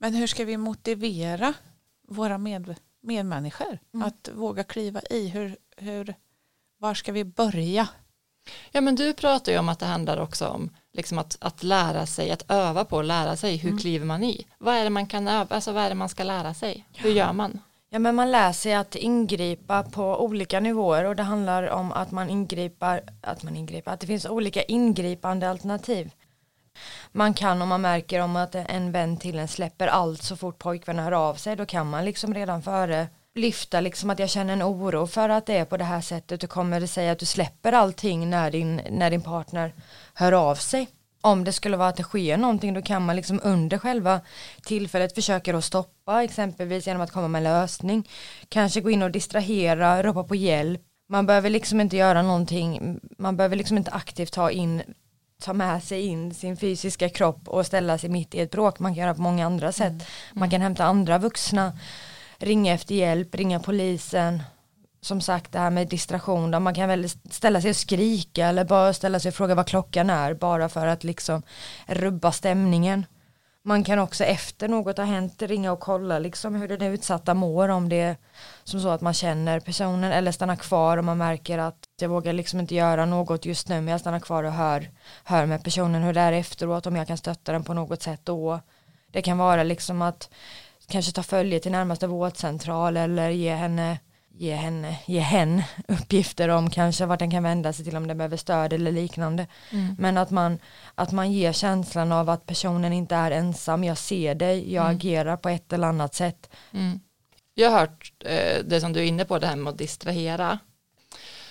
Men 0.00 0.14
hur 0.14 0.26
ska 0.26 0.44
vi 0.44 0.56
motivera 0.56 1.54
våra 2.08 2.38
med, 2.38 2.74
medmänniskor 3.02 3.78
Mm. 3.94 4.06
att 4.06 4.28
våga 4.34 4.64
kliva 4.64 5.00
i? 5.10 5.28
Hur, 5.28 5.56
hur, 5.76 6.14
var 6.78 6.94
ska 6.94 7.12
vi 7.12 7.24
börja? 7.24 7.88
Ja 8.72 8.80
men 8.80 8.94
du 8.94 9.12
pratar 9.12 9.52
ju 9.52 9.58
om 9.58 9.68
att 9.68 9.78
det 9.78 9.86
handlar 9.86 10.16
också 10.16 10.46
om 10.48 10.70
liksom 10.92 11.18
att, 11.18 11.36
att 11.40 11.62
lära 11.62 12.06
sig, 12.06 12.30
att 12.30 12.50
öva 12.50 12.84
på 12.84 12.98
att 12.98 13.06
lära 13.06 13.36
sig, 13.36 13.56
hur 13.56 13.78
kliver 13.78 14.06
man 14.06 14.24
i? 14.24 14.46
Vad 14.58 14.74
är 14.74 14.84
det 14.84 14.90
man 14.90 15.06
kan 15.06 15.28
öva, 15.28 15.54
alltså 15.54 15.72
vad 15.72 15.84
är 15.84 15.88
det 15.88 15.94
man 15.94 16.08
ska 16.08 16.24
lära 16.24 16.54
sig? 16.54 16.84
Hur 16.94 17.10
gör 17.10 17.32
man? 17.32 17.60
Ja 17.96 18.00
men 18.00 18.14
man 18.14 18.30
lär 18.30 18.52
sig 18.52 18.74
att 18.74 18.94
ingripa 18.94 19.82
på 19.82 20.24
olika 20.24 20.60
nivåer 20.60 21.04
och 21.04 21.16
det 21.16 21.22
handlar 21.22 21.68
om 21.70 21.92
att 21.92 22.10
man 22.10 22.30
ingriper, 22.30 23.02
att 23.20 23.42
man 23.42 23.56
ingriper, 23.56 23.90
att 23.90 24.00
det 24.00 24.06
finns 24.06 24.26
olika 24.26 24.62
ingripande 24.62 25.50
alternativ. 25.50 26.10
Man 27.12 27.34
kan 27.34 27.62
om 27.62 27.68
man 27.68 27.80
märker 27.80 28.20
om 28.20 28.36
att 28.36 28.54
en 28.54 28.92
vän 28.92 29.16
till 29.16 29.38
en 29.38 29.48
släpper 29.48 29.86
allt 29.86 30.22
så 30.22 30.36
fort 30.36 30.58
pojkvännen 30.58 31.04
hör 31.04 31.12
av 31.12 31.34
sig 31.34 31.56
då 31.56 31.66
kan 31.66 31.90
man 31.90 32.04
liksom 32.04 32.34
redan 32.34 32.62
före 32.62 33.08
lyfta 33.34 33.80
liksom 33.80 34.10
att 34.10 34.18
jag 34.18 34.30
känner 34.30 34.52
en 34.52 34.62
oro 34.62 35.06
för 35.06 35.28
att 35.28 35.46
det 35.46 35.56
är 35.56 35.64
på 35.64 35.76
det 35.76 35.84
här 35.84 36.00
sättet 36.00 36.44
och 36.44 36.50
kommer 36.50 36.80
det 36.80 36.88
säga 36.88 37.12
att 37.12 37.18
du 37.18 37.26
släpper 37.26 37.72
allting 37.72 38.30
när 38.30 38.50
din, 38.50 38.80
när 38.90 39.10
din 39.10 39.22
partner 39.22 39.74
hör 40.14 40.32
av 40.32 40.54
sig. 40.54 40.88
Om 41.20 41.44
det 41.44 41.52
skulle 41.52 41.76
vara 41.76 41.88
att 41.88 41.96
det 41.96 42.02
sker 42.02 42.36
någonting 42.36 42.74
då 42.74 42.82
kan 42.82 43.06
man 43.06 43.16
liksom 43.16 43.40
under 43.42 43.78
själva 43.78 44.20
tillfället 44.62 45.14
försöka 45.14 45.56
att 45.56 45.64
stoppa 45.64 46.24
exempelvis 46.24 46.86
genom 46.86 47.02
att 47.02 47.12
komma 47.12 47.28
med 47.28 47.42
lösning. 47.42 48.08
Kanske 48.48 48.80
gå 48.80 48.90
in 48.90 49.02
och 49.02 49.10
distrahera, 49.10 50.02
ropa 50.02 50.24
på 50.24 50.34
hjälp. 50.34 50.82
Man 51.08 51.26
behöver 51.26 51.50
liksom 51.50 51.80
inte 51.80 51.96
göra 51.96 52.22
någonting, 52.22 53.00
man 53.18 53.36
behöver 53.36 53.56
liksom 53.56 53.76
inte 53.76 53.90
aktivt 53.90 54.32
ta 54.32 54.50
in 54.50 54.82
ta 55.42 55.52
med 55.52 55.82
sig 55.82 56.06
in 56.06 56.34
sin 56.34 56.56
fysiska 56.56 57.08
kropp 57.08 57.48
och 57.48 57.66
ställa 57.66 57.98
sig 57.98 58.10
mitt 58.10 58.34
i 58.34 58.40
ett 58.40 58.50
bråk. 58.50 58.78
Man 58.78 58.94
kan 58.94 59.02
göra 59.02 59.14
på 59.14 59.22
många 59.22 59.46
andra 59.46 59.72
sätt. 59.72 60.06
Man 60.32 60.50
kan 60.50 60.60
hämta 60.60 60.84
andra 60.84 61.18
vuxna, 61.18 61.72
ringa 62.38 62.74
efter 62.74 62.94
hjälp, 62.94 63.34
ringa 63.34 63.60
polisen. 63.60 64.42
Som 65.06 65.20
sagt 65.20 65.52
det 65.52 65.58
här 65.58 65.70
med 65.70 65.88
distraktion, 65.88 66.50
där 66.50 66.60
man 66.60 66.74
kan 66.74 66.88
väl 66.88 67.08
ställa 67.30 67.60
sig 67.60 67.70
och 67.70 67.76
skrika 67.76 68.46
eller 68.46 68.64
bara 68.64 68.92
ställa 68.92 69.20
sig 69.20 69.28
och 69.28 69.34
fråga 69.34 69.54
vad 69.54 69.66
klockan 69.66 70.10
är 70.10 70.34
bara 70.34 70.68
för 70.68 70.86
att 70.86 71.04
liksom 71.04 71.42
rubba 71.86 72.32
stämningen. 72.32 73.06
Man 73.62 73.84
kan 73.84 73.98
också 73.98 74.24
efter 74.24 74.68
något 74.68 74.98
har 74.98 75.04
hänt 75.04 75.42
ringa 75.42 75.72
och 75.72 75.80
kolla 75.80 76.18
liksom 76.18 76.54
hur 76.54 76.68
den 76.68 76.82
utsatta 76.82 77.34
mår 77.34 77.68
om 77.68 77.88
det 77.88 78.00
är 78.00 78.16
som 78.64 78.80
så 78.80 78.88
att 78.88 79.00
man 79.00 79.14
känner 79.14 79.60
personen 79.60 80.12
eller 80.12 80.32
stanna 80.32 80.56
kvar 80.56 80.96
om 80.96 81.06
man 81.06 81.18
märker 81.18 81.58
att 81.58 81.78
jag 82.00 82.08
vågar 82.08 82.32
liksom 82.32 82.60
inte 82.60 82.74
göra 82.74 83.06
något 83.06 83.44
just 83.44 83.68
nu 83.68 83.74
men 83.74 83.88
jag 83.88 84.00
stannar 84.00 84.20
kvar 84.20 84.44
och 84.44 84.52
hör, 84.52 84.90
hör 85.24 85.46
med 85.46 85.64
personen 85.64 86.02
hur 86.02 86.12
det 86.12 86.20
är 86.20 86.32
efteråt 86.32 86.86
om 86.86 86.96
jag 86.96 87.06
kan 87.06 87.18
stötta 87.18 87.52
den 87.52 87.64
på 87.64 87.74
något 87.74 88.02
sätt 88.02 88.20
då. 88.24 88.60
Det 89.12 89.22
kan 89.22 89.38
vara 89.38 89.62
liksom 89.62 90.02
att 90.02 90.30
kanske 90.88 91.12
ta 91.12 91.22
följe 91.22 91.60
till 91.60 91.72
närmaste 91.72 92.06
vårdcentral 92.06 92.96
eller 92.96 93.30
ge 93.30 93.54
henne 93.54 93.98
ge 94.38 94.54
henne, 94.54 94.98
ge 95.06 95.20
hen 95.20 95.62
uppgifter 95.88 96.48
om 96.48 96.70
kanske 96.70 97.06
vart 97.06 97.18
den 97.18 97.30
kan 97.30 97.42
vända 97.42 97.72
sig 97.72 97.84
till 97.84 97.96
om 97.96 98.06
den 98.06 98.18
behöver 98.18 98.36
stöd 98.36 98.72
eller 98.72 98.92
liknande. 98.92 99.46
Men 99.98 100.16
att 100.16 100.30
man, 100.30 100.58
att 100.94 101.12
man 101.12 101.32
ger 101.32 101.52
känslan 101.52 102.12
av 102.12 102.30
att 102.30 102.46
personen 102.46 102.92
inte 102.92 103.14
är 103.14 103.30
ensam, 103.30 103.84
jag 103.84 103.98
ser 103.98 104.34
dig, 104.34 104.74
jag 104.74 104.90
agerar 104.90 105.36
på 105.36 105.48
ett 105.48 105.72
eller 105.72 105.86
annat 105.86 106.14
sätt. 106.14 106.50
Mm. 106.72 107.00
Jag 107.54 107.70
har 107.70 107.80
hört 107.80 108.12
eh, 108.24 108.64
det 108.64 108.80
som 108.80 108.92
du 108.92 109.00
är 109.00 109.04
inne 109.04 109.24
på, 109.24 109.38
det 109.38 109.46
här 109.46 109.56
med 109.56 109.70
att 109.70 109.78
distrahera. 109.78 110.58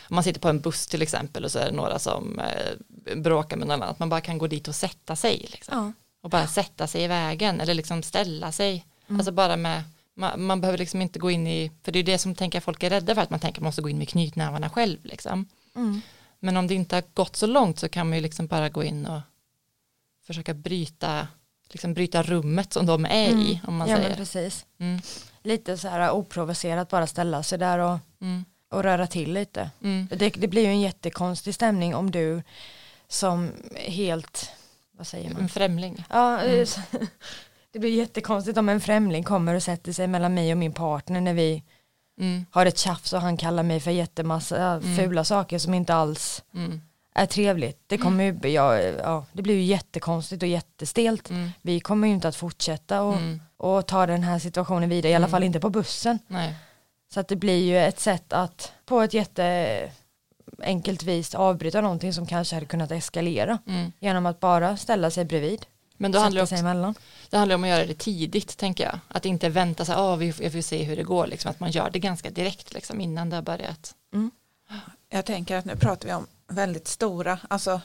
Om 0.09 0.15
man 0.15 0.23
sitter 0.23 0.39
på 0.39 0.49
en 0.49 0.59
buss 0.59 0.87
till 0.87 1.01
exempel 1.01 1.43
och 1.43 1.51
så 1.51 1.59
är 1.59 1.65
det 1.65 1.71
några 1.71 1.99
som 1.99 2.39
eh, 2.39 3.15
bråkar 3.15 3.57
med 3.57 3.67
någon 3.67 3.81
annan, 3.81 3.89
att 3.89 3.99
man 3.99 4.09
bara 4.09 4.21
kan 4.21 4.37
gå 4.37 4.47
dit 4.47 4.67
och 4.67 4.75
sätta 4.75 5.15
sig. 5.15 5.47
Liksom. 5.51 5.77
Ja. 5.77 5.91
Och 6.21 6.29
bara 6.29 6.47
sätta 6.47 6.87
sig 6.87 7.03
i 7.03 7.07
vägen 7.07 7.61
eller 7.61 7.73
liksom 7.73 8.03
ställa 8.03 8.51
sig. 8.51 8.85
Alltså 9.09 9.31
bara 9.31 9.57
med, 9.57 9.83
man, 10.15 10.43
man 10.43 10.61
behöver 10.61 10.77
liksom 10.77 11.01
inte 11.01 11.19
gå 11.19 11.31
in 11.31 11.47
i, 11.47 11.71
för 11.83 11.91
det 11.91 11.99
är 11.99 12.03
det 12.03 12.17
som 12.17 12.35
tänker 12.35 12.59
folk 12.59 12.83
är 12.83 12.89
rädda 12.89 13.15
för, 13.15 13.21
att 13.21 13.29
man 13.29 13.39
tänker 13.39 13.61
man 13.61 13.67
måste 13.67 13.81
gå 13.81 13.89
in 13.89 13.97
med 13.97 14.09
knytnävarna 14.09 14.69
själv. 14.69 15.05
Liksom. 15.05 15.45
Mm. 15.75 16.01
Men 16.39 16.57
om 16.57 16.67
det 16.67 16.73
inte 16.73 16.95
har 16.95 17.03
gått 17.13 17.35
så 17.35 17.45
långt 17.47 17.79
så 17.79 17.89
kan 17.89 18.09
man 18.09 18.17
ju 18.17 18.21
liksom 18.21 18.47
bara 18.47 18.69
gå 18.69 18.83
in 18.83 19.05
och 19.05 19.21
försöka 20.27 20.53
bryta, 20.53 21.27
liksom 21.69 21.93
bryta 21.93 22.23
rummet 22.23 22.73
som 22.73 22.85
de 22.85 23.05
är 23.05 23.29
i, 23.29 23.61
om 23.67 23.75
man 23.77 23.87
ja 23.89 23.95
men 23.95 24.03
säger. 24.03 24.15
precis. 24.17 24.65
Mm, 24.79 25.01
Lite 25.43 25.77
så 25.77 25.87
här 25.87 26.11
oprovocerat 26.11 26.89
bara 26.89 27.07
ställa 27.07 27.43
sig 27.43 27.57
där 27.57 27.79
och, 27.79 27.97
mm, 28.21 28.45
och 28.69 28.83
röra 28.83 29.07
till 29.07 29.33
lite. 29.33 29.69
mm, 29.83 30.07
Det, 30.15 30.29
det 30.29 30.47
blir 30.47 30.61
ju 30.61 30.67
en 30.69 30.81
jättekonstig 30.81 31.55
stämning 31.55 31.95
om 31.95 32.11
du 32.11 32.43
som 33.07 33.51
helt, 33.75 34.51
vad 34.91 35.07
säger 35.07 35.33
man? 35.33 35.41
en 35.41 35.49
främling. 35.49 36.05
Ja, 36.09 36.39
Mm. 36.41 36.65
det 37.75 37.79
blir 37.79 37.97
jättekonstigt 37.97 38.57
om 38.57 38.69
en 38.69 38.81
främling 38.81 39.23
kommer 39.23 39.53
och 39.55 39.63
sätter 39.63 39.91
sig 39.93 40.07
mellan 40.07 40.33
mig 40.33 40.51
och 40.51 40.57
min 40.57 40.73
partner 40.73 41.21
när 41.21 41.33
vi 41.33 41.63
Mm, 42.19 42.45
har 42.51 42.65
ett 42.65 42.77
tjafs 42.77 43.13
och 43.13 43.21
han 43.21 43.37
kallar 43.37 43.63
mig 43.63 43.79
för 43.79 43.91
jättemassa 43.91 44.57
Mm. 44.57 44.95
fula 44.95 45.23
saker 45.23 45.57
som 45.59 45.73
inte 45.73 45.93
alls 45.93 46.43
mm, 46.53 46.81
är 47.15 47.25
trevligt. 47.25 47.79
Det 47.87 47.97
kommer 47.97 48.23
ju, 48.23 48.49
ja, 48.49 48.77
ja, 48.79 49.25
det 49.33 49.41
blir 49.41 49.55
ju 49.55 49.61
jättekonstigt 49.61 50.43
och 50.43 50.49
jättestelt. 50.49 51.29
mm, 51.29 51.49
Vi 51.61 51.79
kommer 51.79 52.07
ju 52.07 52.13
inte 52.13 52.27
att 52.27 52.35
fortsätta 52.35 53.01
och, 53.01 53.13
mm, 53.15 53.41
och 53.57 53.85
ta 53.87 54.05
den 54.05 54.23
här 54.23 54.39
situationen 54.39 54.89
vidare, 54.89 55.11
i 55.11 55.15
alla 55.15 55.25
Mm. 55.25 55.31
fall 55.31 55.43
inte 55.43 55.59
på 55.59 55.69
bussen. 55.69 56.19
nej. 56.27 56.53
Så 57.13 57.19
att 57.19 57.27
det 57.27 57.35
blir 57.35 57.63
ju 57.65 57.77
ett 57.79 57.99
sätt 57.99 58.33
att 58.33 58.71
på 58.85 59.01
ett 59.01 59.13
jätte 59.13 59.77
enkelt 60.63 61.03
vis 61.03 61.35
avbryta 61.35 61.81
någonting 61.81 62.13
som 62.13 62.25
kanske 62.25 62.55
hade 62.55 62.65
kunnat 62.65 62.91
eskalera 62.91 63.59
genom 63.99 64.25
att 64.25 64.39
bara 64.39 64.77
ställa 64.77 65.11
sig 65.11 65.25
bredvid. 65.25 65.65
Men 65.97 66.11
då 66.11 66.19
handlar 66.19 66.39
det, 66.39 66.43
också, 66.43 66.55
emellan. 66.55 66.95
det 67.29 67.37
handlar 67.37 67.55
om 67.55 67.63
att 67.63 67.69
göra 67.69 67.85
det 67.85 67.97
tidigt, 67.99 68.57
tänker 68.57 68.83
jag. 68.83 68.99
Att 69.07 69.25
inte 69.25 69.49
vänta 69.49 69.85
sig, 69.85 69.95
ah, 69.97 70.15
vi 70.15 70.33
får, 70.33 70.43
jag 70.43 70.53
får 70.53 70.61
se 70.61 70.83
hur 70.83 70.95
det 70.95 71.03
går, 71.03 71.27
liksom. 71.27 71.51
att 71.51 71.59
man 71.59 71.71
gör 71.71 71.89
det 71.89 71.99
ganska 71.99 72.29
direkt 72.29 72.73
liksom, 72.73 73.01
innan 73.01 73.29
det 73.29 73.35
har 73.35 73.43
börjat. 73.43 73.95
Jag 75.09 75.25
tänker 75.25 75.57
att 75.57 75.65
nu 75.65 75.75
pratar 75.75 76.07
vi 76.07 76.13
om 76.13 76.27
väldigt 76.47 76.87
stora, 76.87 77.39
alltså 77.47 77.81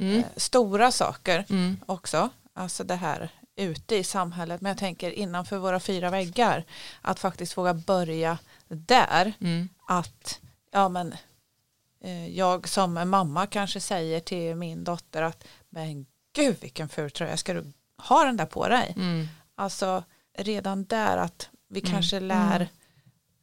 Mm. 0.00 0.18
eh, 0.18 0.24
stora 0.36 0.92
saker 0.92 1.44
Mm. 1.50 1.76
också. 1.86 2.28
Alltså 2.54 2.84
det 2.84 2.94
här 2.94 3.28
ute 3.56 3.96
i 3.96 4.04
samhället. 4.04 4.60
Men 4.60 4.70
jag 4.70 4.78
tänker 4.78 5.10
innanför 5.10 5.58
våra 5.58 5.80
fyra 5.80 6.10
väggar. 6.10 6.64
Att 7.00 7.18
faktiskt 7.20 7.56
våga 7.56 7.74
börja 7.74 8.38
där. 8.68 9.32
Mm. 9.40 9.68
Att 9.88 10.40
ja 10.70 10.88
men 10.88 11.14
eh, 12.04 12.28
jag 12.28 12.68
som 12.68 12.96
en 12.96 13.08
mamma 13.08 13.46
kanske 13.46 13.80
säger 13.80 14.20
till 14.20 14.54
min 14.56 14.84
dotter 14.84 15.22
att 15.22 15.44
men 15.70 16.06
gud 16.32 16.56
vilken 16.60 16.88
ful 16.88 17.10
tröja 17.10 17.36
ska 17.36 17.54
du 17.54 17.72
ha 18.08 18.24
den 18.24 18.36
där 18.36 18.46
på 18.46 18.68
dig. 18.68 18.92
Mm. 18.96 19.28
Alltså 19.54 20.04
redan 20.38 20.84
där 20.84 21.16
att 21.16 21.48
vi 21.68 21.80
Mm. 21.80 21.92
kanske 21.92 22.20
lär, 22.20 22.68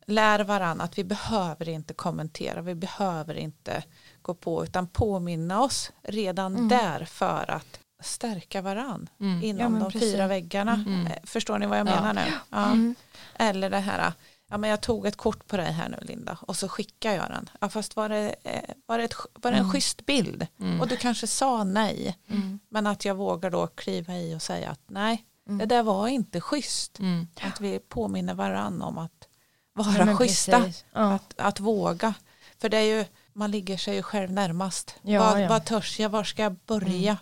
lär 0.08 0.40
varann 0.44 0.82
att 0.82 0.98
vi 0.98 1.04
behöver 1.04 1.70
inte 1.70 1.94
kommentera, 1.94 2.62
vi 2.62 2.76
behöver 2.76 3.36
inte 3.36 3.84
gå 4.22 4.34
på 4.34 4.64
utan 4.64 4.88
påminna 4.88 5.62
oss 5.62 5.92
redan 6.04 6.56
Mm. 6.56 6.68
där 6.70 7.06
för 7.06 7.52
att 7.52 7.80
stärka 8.04 8.62
varann 8.62 9.10
Mm. 9.20 9.44
inom 9.44 9.74
Ja, 9.74 9.80
de 9.80 9.92
precis. 9.92 10.14
fyra 10.14 10.28
väggarna. 10.28 10.74
Mm. 10.74 11.08
Eh, 11.08 11.14
Förstår 11.24 11.58
ni 11.60 11.66
vad 11.66 11.80
jag 11.80 11.88
Ja. 11.88 11.96
menar 11.96 12.14
nu? 12.14 12.22
Ja. 12.50 12.66
Mm. 12.66 12.96
Eller 13.36 13.70
det 13.70 13.80
här 13.80 14.14
ja 14.52 14.58
men 14.58 14.70
jag 14.70 14.82
tog 14.82 15.06
ett 15.06 15.18
kort 15.18 15.48
på 15.48 15.58
dig 15.58 15.72
här 15.72 15.90
nu 15.90 15.98
Linda 16.02 16.38
och 16.42 16.56
så 16.56 16.70
skickar 16.70 17.12
jag 17.14 17.30
den. 17.30 17.50
Ja 17.60 17.70
fast 17.70 17.96
var 17.96 18.10
det, 18.10 18.36
eh, 18.44 18.76
var 18.86 18.98
det, 18.98 19.04
ett, 19.04 19.16
var 19.34 19.52
det 19.52 19.58
en 19.58 19.64
Mm. 19.64 19.72
schysst 19.72 20.06
bild? 20.06 20.48
Mm. 20.60 20.82
Och 20.82 20.88
du 20.88 20.98
kanske 20.98 21.28
sa 21.28 21.64
nej. 21.64 22.18
Mm. 22.28 22.59
Men 22.70 22.88
att 22.88 23.06
jag 23.06 23.16
vågar 23.16 23.50
då 23.52 23.68
kliva 23.68 24.18
i 24.18 24.36
och 24.36 24.42
säga 24.42 24.70
att 24.70 24.82
nej, 24.88 25.26
Mm. 25.48 25.58
det 25.60 25.66
där 25.66 25.84
var 25.84 26.08
inte 26.08 26.42
schysst. 26.42 27.00
Mm. 27.00 27.28
Att 27.42 27.62
vi 27.62 27.80
påminner 27.80 28.34
varandra 28.34 28.86
om 28.88 28.98
att 28.98 29.28
Ja, 29.76 29.84
vara 29.84 30.06
men 30.06 30.18
schyssta. 30.18 30.64
Ja. 30.94 31.14
Att, 31.14 31.34
att 31.38 31.60
våga. 31.60 32.14
För 32.58 32.70
det 32.70 32.78
är 32.78 32.98
ju, 32.98 33.06
man 33.34 33.52
ligger 33.52 33.78
sig 33.78 33.96
ju 33.96 34.04
själv 34.04 34.32
närmast. 34.32 34.96
Ja, 35.02 35.20
vad, 35.20 35.42
ja. 35.42 35.48
vad 35.50 35.66
törs 35.66 36.00
jag, 36.00 36.10
var 36.10 36.24
ska 36.24 36.44
jag 36.44 36.56
börja? 36.66 37.18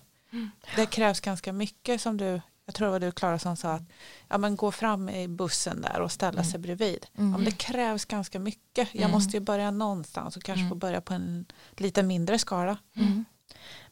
Det 0.76 0.86
krävs 0.86 1.20
ganska 1.20 1.54
mycket 1.54 2.02
som 2.02 2.18
du, 2.18 2.42
jag 2.66 2.76
tror 2.76 2.86
det 2.88 2.92
var 2.92 3.00
du 3.00 3.12
Klara 3.12 3.40
som 3.40 3.58
sa 3.58 3.72
att 3.72 3.82
ja, 4.28 4.38
men 4.38 4.56
gå 4.56 4.72
fram 4.72 5.10
i 5.10 5.28
bussen 5.28 5.82
där 5.82 6.02
och 6.02 6.12
ställa 6.12 6.44
sig 6.44 6.60
bredvid. 6.60 7.06
Mm. 7.18 7.32
Ja, 7.32 7.38
men 7.38 7.46
det 7.46 7.52
krävs 7.58 8.06
ganska 8.06 8.40
mycket. 8.40 8.90
Jag 8.92 9.02
Mm. 9.02 9.12
måste 9.12 9.38
ju 9.38 9.40
börja 9.40 9.72
någonstans 9.72 10.38
och 10.38 10.44
kanske 10.44 10.60
Mm. 10.62 10.70
få 10.70 10.76
börja 10.76 11.02
på 11.02 11.14
en 11.14 11.46
lite 11.72 12.04
mindre 12.04 12.40
skala. 12.40 12.78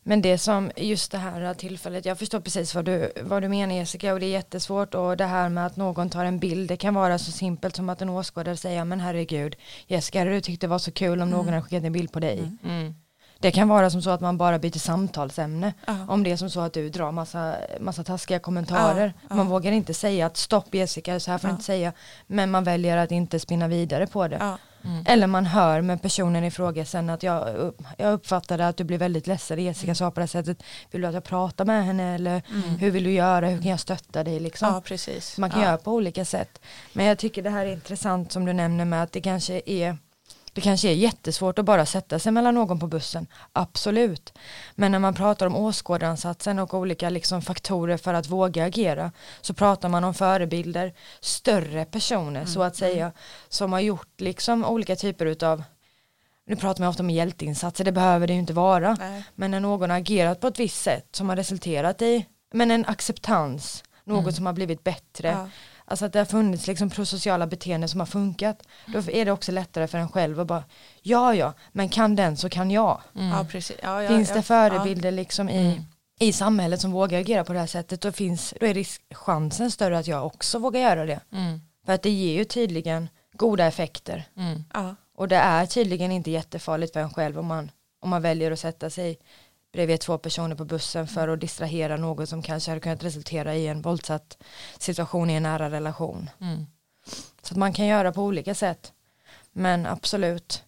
Mm. 0.06 0.10
Men 0.10 0.22
det 0.22 0.38
som 0.38 0.72
just 0.76 1.12
det 1.12 1.18
här 1.18 1.54
tillfället, 1.54 2.06
jag 2.06 2.20
förstår 2.20 2.40
precis 2.40 2.76
vad 2.76 2.86
du, 2.86 3.12
vad 3.22 3.42
du 3.42 3.50
menar 3.50 3.76
Jessica 3.76 4.14
och 4.14 4.20
det 4.20 4.26
är 4.26 4.30
jättesvårt 4.30 4.96
och 4.96 5.18
det 5.18 5.26
här 5.26 5.50
med 5.50 5.66
att 5.66 5.76
någon 5.76 6.10
tar 6.10 6.26
en 6.26 6.40
bild, 6.40 6.70
det 6.70 6.78
kan 6.78 6.94
vara 6.94 7.18
så 7.18 7.32
simpelt 7.32 7.76
som 7.76 7.90
att 7.90 8.02
en 8.02 8.10
åskådare 8.10 8.58
säger 8.58 8.86
men 8.86 9.00
herregud 9.00 9.56
Jessica 9.88 10.26
du 10.26 10.42
tyckte 10.42 10.66
det 10.66 10.70
var 10.70 10.80
så 10.80 10.92
kul 10.92 11.22
om 11.22 11.30
någon 11.30 11.48
hade 11.48 11.62
skickat 11.62 11.84
en 11.84 11.94
bild 11.94 12.12
på 12.12 12.20
dig. 12.20 12.40
Mm. 12.40 12.58
Mm. 12.64 12.96
Det 13.40 13.52
kan 13.52 13.68
vara 13.68 13.90
som 13.90 14.02
så 14.02 14.10
att 14.10 14.22
man 14.22 14.38
bara 14.38 14.60
byter 14.60 14.80
samtalsämne. 14.80 15.74
Ja. 15.88 16.06
Om 16.10 16.24
det 16.24 16.32
är 16.32 16.38
som 16.38 16.50
så 16.50 16.60
att 16.60 16.74
du 16.74 16.90
drar 16.90 17.12
massa, 17.12 17.56
massa 17.80 18.04
taskiga 18.04 18.40
kommentarer. 18.40 19.14
Ja, 19.22 19.28
ja. 19.30 19.36
Man 19.36 19.48
vågar 19.48 19.72
inte 19.72 19.94
säga 19.94 20.26
att 20.26 20.38
stopp 20.38 20.76
Jessica, 20.76 21.20
så 21.20 21.32
här 21.32 21.38
får 21.38 21.48
du 21.48 21.52
inte 21.52 21.64
säga. 21.64 21.94
Men 22.28 22.52
man 22.52 22.64
väljer 22.64 22.98
att 22.98 23.12
inte 23.12 23.40
spinna 23.40 23.68
vidare 23.68 24.08
på 24.08 24.28
det. 24.28 24.58
Mm. 24.86 25.04
Eller 25.08 25.28
man 25.28 25.46
hör 25.46 25.82
med 25.82 26.02
personen 26.02 26.44
i 26.44 26.52
fråga 26.52 26.86
sen 26.86 27.10
att 27.10 27.24
jag, 27.24 27.74
jag 27.98 28.14
uppfattade 28.14 28.68
att 28.68 28.78
du 28.78 28.84
blev 28.84 29.00
väldigt 29.00 29.28
ledsen. 29.28 29.64
Jessica 29.64 29.96
sa 29.96 30.12
på 30.12 30.20
det 30.20 30.28
sättet, 30.28 30.64
vill 30.92 31.02
du 31.02 31.08
att 31.08 31.14
jag 31.14 31.24
pratar 31.24 31.66
med 31.66 31.86
henne 31.86 32.16
eller 32.16 32.42
hur 32.80 32.92
vill 32.92 33.04
du 33.04 33.12
göra, 33.12 33.48
hur 33.48 33.62
kan 33.62 33.72
jag 33.72 33.80
stötta 33.80 34.24
dig 34.24 34.40
liksom. 34.40 34.66
Mm. 34.68 34.76
ja, 34.76 34.82
precis. 34.82 35.38
Man 35.38 35.50
kan 35.50 35.60
ja. 35.62 35.66
göra 35.66 35.78
på 35.78 35.92
olika 35.92 36.26
sätt. 36.26 36.62
Men 36.94 37.06
jag 37.06 37.18
tycker 37.18 37.44
det 37.44 37.50
här 37.50 37.66
är 37.66 37.72
intressant 37.72 38.32
som 38.32 38.46
du 38.46 38.54
nämner 38.54 38.86
med 38.86 39.04
att 39.04 39.12
det 39.12 39.22
kanske 39.22 39.62
är 39.66 39.98
det 40.56 40.62
kanske 40.62 40.90
är 40.90 40.94
jättesvårt 40.94 41.60
att 41.60 41.66
bara 41.66 41.86
sätta 41.86 42.20
sig 42.20 42.32
mellan 42.32 42.56
någon 42.56 42.80
på 42.80 42.88
bussen, 42.88 43.28
absolut. 43.54 44.34
Men 44.76 44.92
när 44.92 45.00
man 45.00 45.14
pratar 45.14 45.46
om 45.46 45.56
åskådaransatsen 45.56 46.60
och 46.60 46.74
olika 46.74 47.10
liksom 47.10 47.42
faktorer 47.42 47.98
för 47.98 48.14
att 48.14 48.28
våga 48.28 48.66
agera 48.66 49.12
så 49.42 49.54
pratar 49.54 49.90
man 49.90 50.04
om 50.04 50.14
förebilder, 50.14 50.94
större 51.20 51.86
personer 51.86 52.46
så 52.46 52.64
att 52.64 52.76
säga, 52.76 53.12
som 53.50 53.74
har 53.74 53.80
gjort 53.80 54.22
liksom 54.22 54.66
olika 54.66 54.96
typer 54.96 55.26
utav, 55.26 55.64
nu 56.46 56.56
pratar 56.56 56.80
man 56.84 56.90
ofta 56.90 57.04
om 57.04 57.10
hjälteinsatser, 57.10 57.84
det 57.84 57.92
behöver 57.92 58.28
det 58.28 58.34
ju 58.34 58.40
inte 58.40 58.54
vara, 58.54 58.96
Nej. 59.00 59.24
men 59.36 59.52
när 59.52 59.60
någon 59.60 59.90
har 59.90 59.98
agerat 59.98 60.42
på 60.42 60.48
ett 60.48 60.60
visst 60.60 60.82
sätt 60.82 61.08
som 61.12 61.30
har 61.30 61.36
resulterat 61.36 62.02
i 62.02 62.26
men 62.54 62.72
en 62.72 62.86
acceptans, 62.86 63.84
något 64.04 64.22
Mm. 64.24 64.34
som 64.34 64.46
har 64.46 64.54
blivit 64.54 64.84
bättre. 64.84 65.28
Ja. 65.28 65.50
Alltså 65.88 66.06
att 66.06 66.14
det 66.14 66.20
har 66.20 66.26
funnits 66.26 66.68
liksom 66.68 66.90
prosociala 66.90 67.48
beteenden 67.48 67.90
som 67.90 68.00
har 68.00 68.08
funkat. 68.08 68.64
Då 68.86 69.00
är 69.12 69.26
det 69.26 69.32
också 69.32 69.52
lättare 69.52 69.88
för 69.88 69.98
en 69.98 70.10
själv 70.10 70.40
att 70.40 70.48
bara 70.48 70.64
ja 71.02 71.36
ja, 71.36 71.54
men 71.72 71.90
kan 71.90 72.16
den 72.16 72.38
så 72.38 72.50
kan 72.50 72.72
jag. 72.72 73.02
Mm. 73.16 73.28
Ja, 73.28 73.46
precis. 73.50 73.78
Ja, 73.84 74.04
ja, 74.04 74.10
finns 74.10 74.30
ja. 74.30 74.36
det 74.36 74.42
förebilder 74.42 75.12
liksom 75.12 75.50
i, 75.50 75.72
Mm. 75.72 75.84
i 76.20 76.34
samhället 76.34 76.82
som 76.82 76.92
vågar 76.92 77.20
agera 77.20 77.44
på 77.44 77.54
det 77.54 77.60
här 77.60 77.68
sättet 77.68 78.02
då, 78.02 78.12
finns, 78.12 78.54
då 78.60 78.66
är 78.66 78.74
risk, 78.74 79.02
chansen 79.12 79.72
större 79.72 79.98
att 79.98 80.08
jag 80.08 80.26
också 80.26 80.60
vågar 80.60 80.82
göra 80.82 81.06
det. 81.06 81.20
Mm. 81.32 81.62
För 81.86 81.94
att 81.94 82.02
det 82.02 82.10
ger 82.10 82.34
ju 82.34 82.44
tydligen 82.46 83.10
goda 83.34 83.66
effekter. 83.66 84.24
Mm. 84.38 84.64
Ja. 84.74 84.96
Och 85.18 85.28
det 85.28 85.36
är 85.36 85.66
tydligen 85.66 86.12
inte 86.12 86.32
jättefarligt 86.32 86.94
för 86.94 87.00
en 87.00 87.14
själv 87.14 87.40
om 87.40 87.46
man, 87.46 87.72
om 88.02 88.10
man 88.10 88.22
väljer 88.22 88.52
att 88.52 88.60
sätta 88.60 88.90
sig 88.90 89.18
bredvid 89.76 90.00
två 90.00 90.18
personer 90.18 90.56
på 90.56 90.66
bussen 90.66 91.08
för 91.08 91.28
att 91.28 91.40
distrahera 91.40 91.98
något 91.98 92.30
som 92.30 92.42
kanske 92.42 92.72
hade 92.72 92.82
kunnat 92.82 93.04
resultera 93.04 93.56
i 93.56 93.68
en 93.68 93.82
våldsatt 93.82 94.38
situation 94.80 95.30
i 95.30 95.34
en 95.34 95.44
nära 95.44 95.72
relation. 95.72 96.30
Mm. 96.42 96.66
Så 97.42 97.54
att 97.54 97.58
man 97.58 97.74
kan 97.74 97.86
göra 97.86 98.12
på 98.12 98.24
olika 98.24 98.56
sätt. 98.56 98.94
Men 99.52 99.86
absolut, 99.86 100.64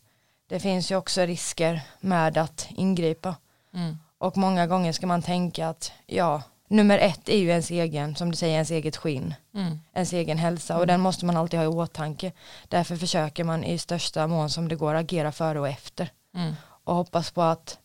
det 0.48 0.60
finns 0.60 0.92
ju 0.92 0.96
också 0.96 1.22
risker 1.22 1.82
med 2.00 2.38
att 2.38 2.68
ingripa. 2.70 3.36
Mm. 3.74 3.98
Och 4.18 4.38
många 4.38 4.68
gånger 4.68 4.92
ska 4.92 5.08
man 5.08 5.22
tänka 5.22 5.68
att 5.68 5.92
ja, 6.06 6.42
nummer 6.68 6.98
ett 6.98 7.30
är 7.30 7.38
ju 7.38 7.50
ens 7.50 7.72
egen, 7.72 8.16
som 8.16 8.32
du 8.32 8.38
säger, 8.38 8.54
ens 8.54 8.72
eget 8.72 8.98
skinn. 8.98 9.34
Mm. 9.54 9.80
Ens 9.94 10.14
egen 10.14 10.38
hälsa 10.38 10.78
och 10.78 10.88
den 10.88 11.02
måste 11.02 11.26
man 11.26 11.38
alltid 11.38 11.60
ha 11.60 11.64
i 11.66 11.68
åtanke. 11.68 12.32
Därför 12.68 12.96
försöker 12.96 13.44
man 13.44 13.64
i 13.64 13.78
största 13.78 14.28
mån 14.28 14.50
som 14.50 14.68
det 14.68 14.76
går 14.76 14.96
agera 14.96 15.32
före 15.32 15.60
och 15.60 15.68
efter. 15.68 16.10
Mm. 16.36 16.54
Och 16.84 16.96
hoppas 16.96 17.32
på 17.32 17.42
att 17.42 17.80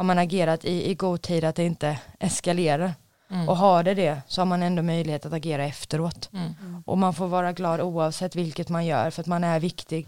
har 0.00 0.04
man 0.04 0.18
agerat 0.18 0.64
i, 0.64 0.90
i 0.90 0.94
god 0.94 1.22
tid 1.22 1.44
att 1.44 1.56
det 1.56 1.64
inte 1.64 1.98
eskalerar. 2.18 2.94
Mm. 3.30 3.48
Och 3.48 3.56
har 3.56 3.82
det 3.82 3.94
det 3.94 4.22
så 4.28 4.40
har 4.40 4.46
man 4.46 4.62
ändå 4.62 4.82
möjlighet 4.82 5.26
att 5.26 5.32
agera 5.32 5.64
efteråt. 5.64 6.30
Mm. 6.32 6.54
Och 6.86 6.98
man 6.98 7.14
får 7.14 7.26
vara 7.26 7.52
glad 7.52 7.80
oavsett 7.80 8.36
vilket 8.36 8.68
man 8.68 8.86
gör 8.86 9.10
för 9.10 9.20
att 9.20 9.26
man 9.26 9.44
är 9.44 9.60
viktig. 9.60 10.06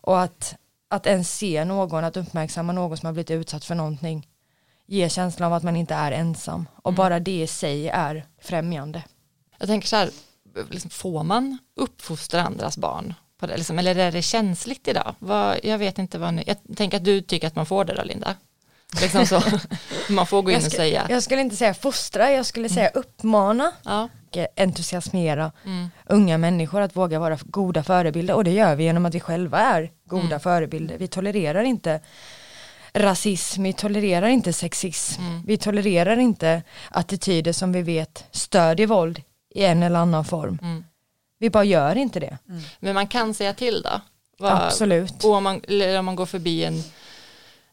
Och 0.00 0.20
att, 0.20 0.56
att 0.88 1.06
ens 1.06 1.34
se 1.36 1.64
någon, 1.64 2.04
att 2.04 2.16
uppmärksamma 2.16 2.72
någon 2.72 2.96
som 2.96 3.06
har 3.06 3.12
blivit 3.12 3.30
utsatt 3.30 3.64
för 3.64 3.74
någonting 3.74 4.28
ger 4.86 5.08
känslan 5.08 5.46
av 5.46 5.52
att 5.52 5.62
man 5.62 5.76
inte 5.76 5.94
är 5.94 6.12
ensam. 6.12 6.68
Och 6.74 6.90
Mm. 6.90 6.96
bara 6.96 7.20
det 7.20 7.42
i 7.42 7.46
sig 7.46 7.88
är 7.88 8.26
främjande. 8.42 9.02
Jag 9.58 9.68
tänker 9.68 9.88
så 9.88 9.96
här, 9.96 10.10
liksom, 10.70 10.90
får 10.90 11.24
man 11.24 11.58
uppfostra 11.76 12.42
andras 12.42 12.78
barn? 12.78 13.14
På 13.38 13.46
det, 13.46 13.56
liksom, 13.56 13.78
eller 13.78 13.96
är 13.96 14.12
det 14.12 14.22
känsligt 14.22 14.88
idag? 14.88 15.14
Vad, 15.18 15.58
jag 15.62 15.78
vet 15.78 15.98
inte 15.98 16.18
vad 16.18 16.34
ni, 16.34 16.44
jag 16.46 16.76
tänker 16.76 16.96
att 16.96 17.04
du 17.04 17.20
tycker 17.20 17.46
att 17.46 17.56
man 17.56 17.66
får 17.66 17.84
det 17.84 17.94
då 17.94 18.02
Linda? 18.02 18.36
Liksom 19.00 19.26
så, 19.26 19.42
man 20.08 20.26
får 20.26 20.42
gå 20.42 20.50
in 20.50 20.56
och 20.56 20.72
säga. 20.72 21.06
Jag 21.10 21.22
skulle 21.22 21.40
inte 21.40 21.56
säga 21.56 21.74
fostra, 21.74 22.30
jag 22.32 22.46
skulle 22.46 22.68
säga 22.68 22.88
uppmana 22.88 23.72
Ja. 23.84 24.08
och 24.30 24.36
entusiasmera 24.56 25.52
Mm. 25.64 25.88
unga 26.06 26.38
människor 26.38 26.80
att 26.80 26.96
våga 26.96 27.18
vara 27.18 27.38
goda 27.44 27.82
förebilder 27.82 28.34
och 28.34 28.44
det 28.44 28.50
gör 28.50 28.74
vi 28.74 28.84
genom 28.84 29.06
att 29.06 29.14
vi 29.14 29.20
själva 29.20 29.58
är 29.60 29.90
goda 30.04 30.26
Mm. 30.26 30.40
förebilder. 30.40 30.98
Vi 30.98 31.08
tolererar 31.08 31.62
inte 31.64 32.00
rasism, 32.94 33.62
vi 33.62 33.72
tolererar 33.72 34.28
inte 34.28 34.52
sexism, 34.52 35.22
Mm. 35.22 35.42
vi 35.46 35.56
tolererar 35.58 36.16
inte 36.18 36.62
attityder 36.90 37.52
som 37.52 37.72
vi 37.72 37.82
vet 37.82 38.24
stödjer 38.30 38.86
våld 38.86 39.22
i 39.54 39.64
en 39.64 39.82
eller 39.82 39.98
annan 39.98 40.24
form. 40.24 40.58
Mm. 40.62 40.84
Vi 41.38 41.50
bara 41.50 41.64
gör 41.64 41.96
inte 41.96 42.20
det. 42.20 42.38
Men 42.80 42.94
man 42.94 43.06
kan 43.06 43.34
säga 43.34 43.54
till 43.54 43.82
då? 43.82 44.00
Vad- 44.38 44.52
Absolut. 44.52 45.24
Och 45.24 45.32
om 45.34 45.44
man, 45.44 45.60
eller 45.68 45.98
om 45.98 46.04
man 46.04 46.16
går 46.16 46.26
förbi 46.26 46.64
en, 46.64 46.82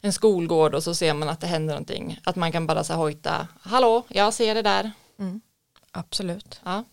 en 0.01 0.13
skolgård 0.13 0.75
och 0.75 0.84
så 0.84 0.95
ser 0.95 1.13
man 1.13 1.29
att 1.29 1.39
det 1.41 1.47
händer 1.47 1.73
någonting. 1.73 2.19
Att 2.23 2.36
man 2.36 2.51
kan 2.51 2.67
bara 2.67 2.84
så 2.84 2.93
hojta, 2.93 3.47
hallå, 3.62 4.03
jag 4.08 4.34
ser 4.34 4.55
det 4.55 4.62
där. 4.62 4.91
Mm. 5.19 5.41
Absolut. 5.91 6.62
Ja. 6.63 6.84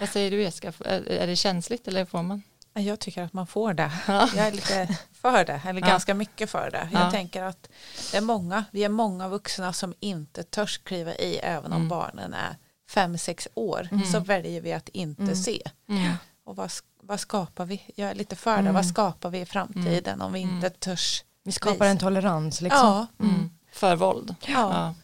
Vad 0.00 0.08
säger 0.08 0.30
du 0.30 0.42
Jessica, 0.42 0.72
är, 0.84 1.26
det 1.26 1.36
känsligt 1.36 1.88
eller 1.88 2.04
får 2.04 2.22
man? 2.22 2.42
Jag 2.74 2.98
tycker 3.00 3.22
att 3.22 3.32
man 3.32 3.46
får 3.46 3.74
det. 3.74 3.90
Ja. 4.08 4.28
Jag 4.36 4.46
är 4.46 4.52
lite 4.52 4.96
för 5.12 5.44
det, 5.44 5.60
eller 5.66 5.80
Ja. 5.80 5.86
ganska 5.86 6.14
mycket 6.14 6.50
för 6.50 6.70
det. 6.70 6.88
Jag 6.92 7.02
Ja. 7.02 7.10
tänker 7.10 7.42
att 7.42 7.68
det 8.12 8.16
är 8.16 8.20
många, 8.20 8.64
vi 8.70 8.84
är 8.84 8.88
många 8.88 9.28
vuxna 9.28 9.72
som 9.72 9.94
inte 10.00 10.42
törs 10.42 10.78
kliva 10.78 11.14
i 11.14 11.36
även 11.38 11.72
om 11.72 11.76
Mm. 11.76 11.88
barnen 11.88 12.34
är 12.34 12.56
fem, 12.90 13.18
sex 13.18 13.48
år. 13.54 13.88
Så 14.12 14.20
väljer 14.20 14.60
vi 14.60 14.72
att 14.72 14.88
inte 14.88 15.22
Mm. 15.22 15.36
se. 15.36 15.62
Mm. 15.88 16.12
Och 16.44 16.56
vad, 16.56 16.70
vad 17.02 17.20
skapar 17.20 17.64
vi? 17.64 17.82
Jag 17.94 18.10
är 18.10 18.14
lite 18.14 18.36
för 18.36 18.52
det. 18.54 18.58
Mm. 18.58 18.74
Vad 18.74 18.86
skapar 18.86 19.30
vi 19.30 19.40
i 19.40 19.46
framtiden 19.46 20.20
om 20.22 20.32
vi 20.32 20.38
inte 20.40 20.66
Mm. 20.66 20.78
törs? 20.78 21.24
Vi 21.48 21.52
skapar 21.52 21.86
en 21.86 21.98
tolerans 21.98 22.60
liksom. 22.60 22.86
Ja, 22.86 23.06
Mm. 23.20 23.50
För 23.72 23.96
våld. 23.96 24.34
ja. 24.46 24.52
Ja. 24.72 24.94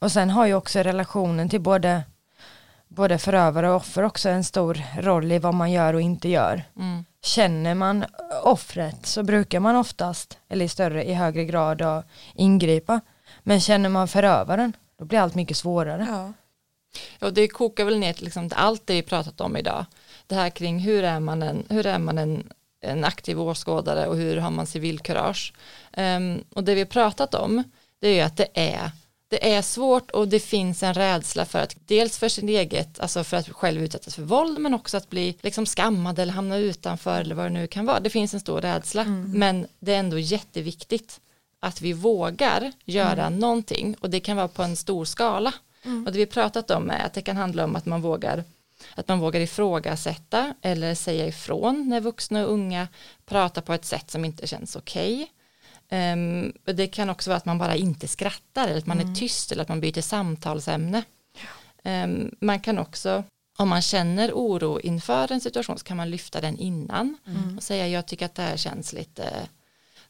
Och 0.00 0.12
sen 0.12 0.30
har 0.30 0.46
ju 0.46 0.54
också 0.54 0.78
relationen 0.78 1.48
till 1.48 1.60
både, 1.60 2.02
både 2.88 3.18
förövare 3.18 3.70
och 3.70 3.76
offer 3.76 4.02
också 4.02 4.28
en 4.28 4.44
stor 4.44 4.82
roll 4.98 5.32
i 5.32 5.38
vad 5.38 5.54
man 5.54 5.72
gör 5.72 5.94
och 5.94 6.00
inte 6.00 6.28
gör. 6.28 6.62
Mm. 6.76 7.04
Känner 7.22 7.74
man 7.74 8.04
offret 8.42 9.06
så 9.06 9.22
brukar 9.22 9.60
man 9.60 9.76
oftast, 9.76 10.38
eller 10.48 10.64
i 10.64 10.68
större, 10.68 11.04
i 11.04 11.14
högre 11.14 11.44
grad 11.44 11.82
att 11.82 12.06
ingripa. 12.34 13.00
Men 13.42 13.60
känner 13.60 13.88
man 13.88 14.08
förövaren, 14.08 14.72
då 14.98 15.04
blir 15.04 15.18
allt 15.18 15.34
mycket 15.34 15.56
svårare. 15.56 16.06
ja. 16.10 16.32
Och 17.20 17.34
det 17.34 17.48
kokar 17.48 17.84
väl 17.84 17.98
ner 17.98 18.12
till 18.12 18.24
liksom 18.24 18.50
allt 18.54 18.86
det 18.86 18.94
vi 18.94 19.02
pratat 19.02 19.40
om 19.40 19.56
idag. 19.56 19.84
Det 20.26 20.34
här 20.34 20.50
kring 20.50 20.78
hur 20.78 21.04
är 21.04 21.20
man 21.20 21.42
en, 21.42 21.64
hur 21.68 21.86
är 21.86 21.98
man 21.98 22.18
en, 22.18 22.52
en 22.86 23.04
aktiv 23.04 23.40
åskådare 23.40 24.06
och 24.06 24.16
hur 24.16 24.36
har 24.36 24.50
man 24.50 24.66
civilkurage. 24.66 25.52
Um, 25.96 26.44
och 26.54 26.64
det 26.64 26.74
vi 26.74 26.80
har 26.80 26.86
pratat 26.86 27.34
om 27.34 27.62
det 28.00 28.20
är 28.20 28.24
att 28.24 28.36
det 28.36 28.48
är 28.54 28.90
det 29.28 29.54
är 29.54 29.62
svårt 29.62 30.10
och 30.10 30.28
det 30.28 30.40
finns 30.40 30.82
en 30.82 30.94
rädsla 30.94 31.44
för 31.44 31.58
att 31.58 31.76
dels 31.86 32.18
för 32.18 32.28
sin 32.28 32.48
eget, 32.48 33.00
alltså 33.00 33.24
för 33.24 33.36
att 33.36 33.48
själv 33.48 33.82
utsättas 33.82 34.14
för 34.14 34.22
våld 34.22 34.58
men 34.58 34.74
också 34.74 34.96
att 34.96 35.10
bli 35.10 35.36
liksom 35.40 35.66
skammad 35.66 36.18
eller 36.18 36.32
hamna 36.32 36.56
utanför 36.56 37.20
eller 37.20 37.34
vad 37.34 37.44
det 37.44 37.50
nu 37.50 37.66
kan 37.66 37.86
vara. 37.86 38.00
Det 38.00 38.10
finns 38.10 38.34
en 38.34 38.40
stor 38.40 38.60
rädsla 38.60 39.04
men 39.34 39.66
det 39.78 39.94
är 39.94 39.98
ändå 39.98 40.18
jätteviktigt 40.18 41.20
att 41.60 41.80
vi 41.80 41.92
vågar 41.92 42.72
göra 42.84 43.30
någonting 43.30 43.96
och 44.00 44.10
det 44.10 44.20
kan 44.20 44.36
vara 44.36 44.48
på 44.48 44.62
en 44.62 44.76
stor 44.76 45.04
skala. 45.04 45.52
Och 46.06 46.12
det 46.12 46.18
vi 46.18 46.26
pratat 46.26 46.70
om 46.70 46.90
är 46.90 47.06
att 47.06 47.12
det 47.12 47.22
kan 47.22 47.36
handla 47.36 47.64
om 47.64 47.76
att 47.76 47.86
man 47.86 48.02
vågar 48.02 48.44
Att 48.94 49.08
man 49.08 49.18
vågar 49.18 49.40
ifrågasätta 49.40 50.54
eller 50.62 50.94
säga 50.94 51.26
ifrån 51.26 51.88
när 51.88 52.00
vuxna 52.00 52.44
och 52.44 52.52
unga 52.52 52.88
pratar 53.26 53.62
på 53.62 53.72
ett 53.72 53.84
sätt 53.84 54.10
som 54.10 54.24
inte 54.24 54.46
känns 54.46 54.76
okej. 54.76 55.14
Okay. 55.14 56.12
Um, 56.12 56.52
det 56.64 56.86
kan 56.86 57.10
också 57.10 57.30
vara 57.30 57.36
att 57.36 57.44
man 57.44 57.58
bara 57.58 57.76
inte 57.76 58.08
skrattar 58.08 58.68
eller 58.68 58.78
att 58.78 58.86
man 58.86 59.00
mm. 59.00 59.12
är 59.12 59.16
tyst 59.16 59.52
eller 59.52 59.62
att 59.62 59.68
man 59.68 59.80
byter 59.80 60.00
samtalsämne. 60.00 61.02
Um, 61.84 62.34
man 62.40 62.60
kan 62.60 62.78
också, 62.78 63.24
om 63.58 63.68
man 63.68 63.82
känner 63.82 64.32
oro 64.32 64.80
inför 64.80 65.32
en 65.32 65.40
situation 65.40 65.78
så 65.78 65.84
kan 65.84 65.96
man 65.96 66.10
lyfta 66.10 66.40
den 66.40 66.58
innan 66.58 67.18
mm. 67.26 67.56
och 67.56 67.62
säga 67.62 67.88
jag 67.88 68.06
tycker 68.06 68.26
att 68.26 68.34
det 68.34 68.42
här 68.42 68.56
känns 68.56 68.92
lite 68.92 69.48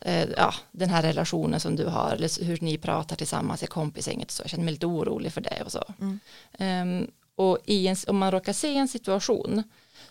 uh, 0.07 0.31
ja, 0.37 0.55
den 0.73 0.91
här 0.91 1.03
relationen 1.03 1.61
som 1.61 1.77
du 1.77 1.87
har 1.87 2.13
eller 2.13 2.45
hur 2.45 2.59
ni 2.61 2.79
pratar 2.79 3.17
tillsammans 3.17 3.63
i 3.63 3.67
kompisgänget 3.67 4.31
så 4.31 4.43
jag 4.43 4.51
känner 4.51 4.65
mig 4.65 4.75
lite 4.75 4.87
orolig 4.87 5.33
för 5.33 5.41
det 5.41 5.63
och 5.65 5.73
så. 5.73 5.85
Mm. 6.01 6.21
Um, 6.59 7.11
och 7.37 7.59
en, 7.67 7.97
om 8.07 8.19
man 8.19 8.31
råkar 8.31 8.53
se 8.53 8.77
en 8.77 8.89
situation 8.89 9.63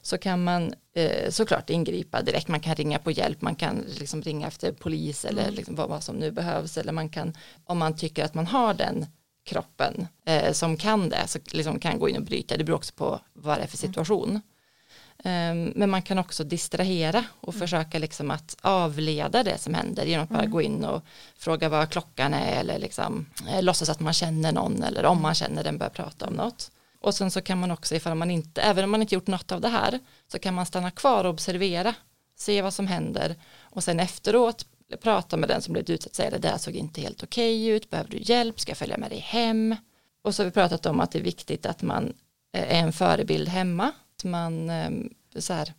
så 0.01 0.17
kan 0.17 0.43
man 0.43 0.73
eh, 0.95 1.29
såklart 1.29 1.69
ingripa 1.69 2.21
direkt. 2.21 2.47
Man 2.47 2.59
kan 2.59 2.75
ringa 2.75 2.99
på 2.99 3.11
hjälp, 3.11 3.41
man 3.41 3.55
kan 3.55 3.85
liksom 3.99 4.21
ringa 4.21 4.47
efter 4.47 4.71
polis 4.71 5.25
eller 5.25 5.43
mm. 5.43 5.55
liksom 5.55 5.75
vad, 5.75 5.89
vad, 5.89 6.03
som 6.03 6.15
nu 6.15 6.31
behövs. 6.31 6.77
Eller 6.77 6.91
man 6.91 7.09
kan, 7.09 7.33
om 7.65 7.77
man 7.77 7.97
tycker 7.97 8.25
att 8.25 8.33
man 8.33 8.47
har 8.47 8.73
den 8.73 9.05
kroppen 9.45 10.07
eh, 10.25 10.51
som 10.51 10.77
kan 10.77 11.09
det, 11.09 11.27
så 11.27 11.39
liksom 11.51 11.79
kan 11.79 11.99
gå 11.99 12.09
in 12.09 12.17
och 12.17 12.23
bryta. 12.23 12.57
Det 12.57 12.63
beror 12.63 12.77
också 12.77 12.93
på 12.93 13.19
vad 13.33 13.57
det 13.57 13.63
är 13.63 13.67
för 13.67 13.77
mm. 13.77 13.93
situation. 13.93 14.41
Mm. 15.23 15.73
men 15.75 15.89
man 15.89 16.01
kan 16.01 16.19
också 16.19 16.43
distrahera 16.43 17.25
och 17.41 17.53
mm. 17.53 17.59
försöka 17.59 17.99
liksom 17.99 18.31
att 18.31 18.57
avleda 18.61 19.43
det 19.43 19.57
som 19.57 19.73
händer 19.73 20.05
genom 20.05 20.23
att 20.23 20.29
bara 20.29 20.39
mm. 20.39 20.51
gå 20.51 20.61
in 20.61 20.85
och 20.85 21.03
fråga 21.37 21.69
vad 21.69 21.89
klockan 21.89 22.33
är 22.33 22.59
eller 22.59 22.79
liksom, 22.79 23.25
eh, 23.49 23.63
låtsas 23.63 23.89
att 23.89 23.99
man 23.99 24.13
känner 24.13 24.51
någon 24.51 24.83
eller 24.83 25.05
om 25.05 25.21
man 25.21 25.35
känner 25.35 25.63
den 25.63 25.77
börjar 25.77 25.89
prata 25.89 26.27
om 26.27 26.33
något. 26.33 26.71
Och 27.05 27.15
sen 27.15 27.31
så 27.31 27.41
kan 27.41 27.59
man 27.59 27.71
också, 27.71 27.95
ifall 27.95 28.15
man 28.15 28.31
inte, 28.31 28.61
även 28.61 28.83
om 28.83 28.91
man 28.91 29.01
inte 29.01 29.15
gjort 29.15 29.27
något 29.27 29.51
av 29.51 29.61
det 29.61 29.67
här, 29.67 29.99
så 30.27 30.39
kan 30.39 30.53
man 30.53 30.65
stanna 30.65 30.91
kvar 30.91 31.23
och 31.23 31.29
observera, 31.29 31.95
se 32.35 32.61
vad 32.61 32.73
som 32.73 32.87
händer. 32.87 33.35
Och 33.59 33.83
sen 33.83 33.99
efteråt 33.99 34.65
prata 35.01 35.37
med 35.37 35.49
den 35.49 35.61
som 35.61 35.71
blivit 35.71 35.89
utsatt, 35.89 36.15
säga 36.15 36.29
det 36.29 36.37
där 36.37 36.57
såg 36.57 36.75
inte 36.75 37.01
helt 37.01 37.23
okej 37.23 37.63
okay 37.63 37.75
ut, 37.75 37.89
behöver 37.89 38.09
du 38.09 38.17
hjälp, 38.21 38.59
ska 38.59 38.69
jag 38.69 38.77
följa 38.77 38.97
med 38.97 39.11
dig 39.11 39.19
hem? 39.19 39.75
Och 40.21 40.35
så 40.35 40.41
har 40.43 40.45
vi 40.45 40.51
pratat 40.51 40.85
om 40.85 40.99
att 40.99 41.11
det 41.11 41.19
är 41.19 41.23
viktigt 41.23 41.65
att 41.65 41.81
man 41.81 42.13
eh, 42.53 42.77
är 42.77 42.83
en 42.83 42.93
förebild 42.93 43.47
hemma, 43.47 43.91
att 44.17 44.23
man 44.23 44.69
ehm, 44.69 45.09
så 45.35 45.53
här, 45.53 45.73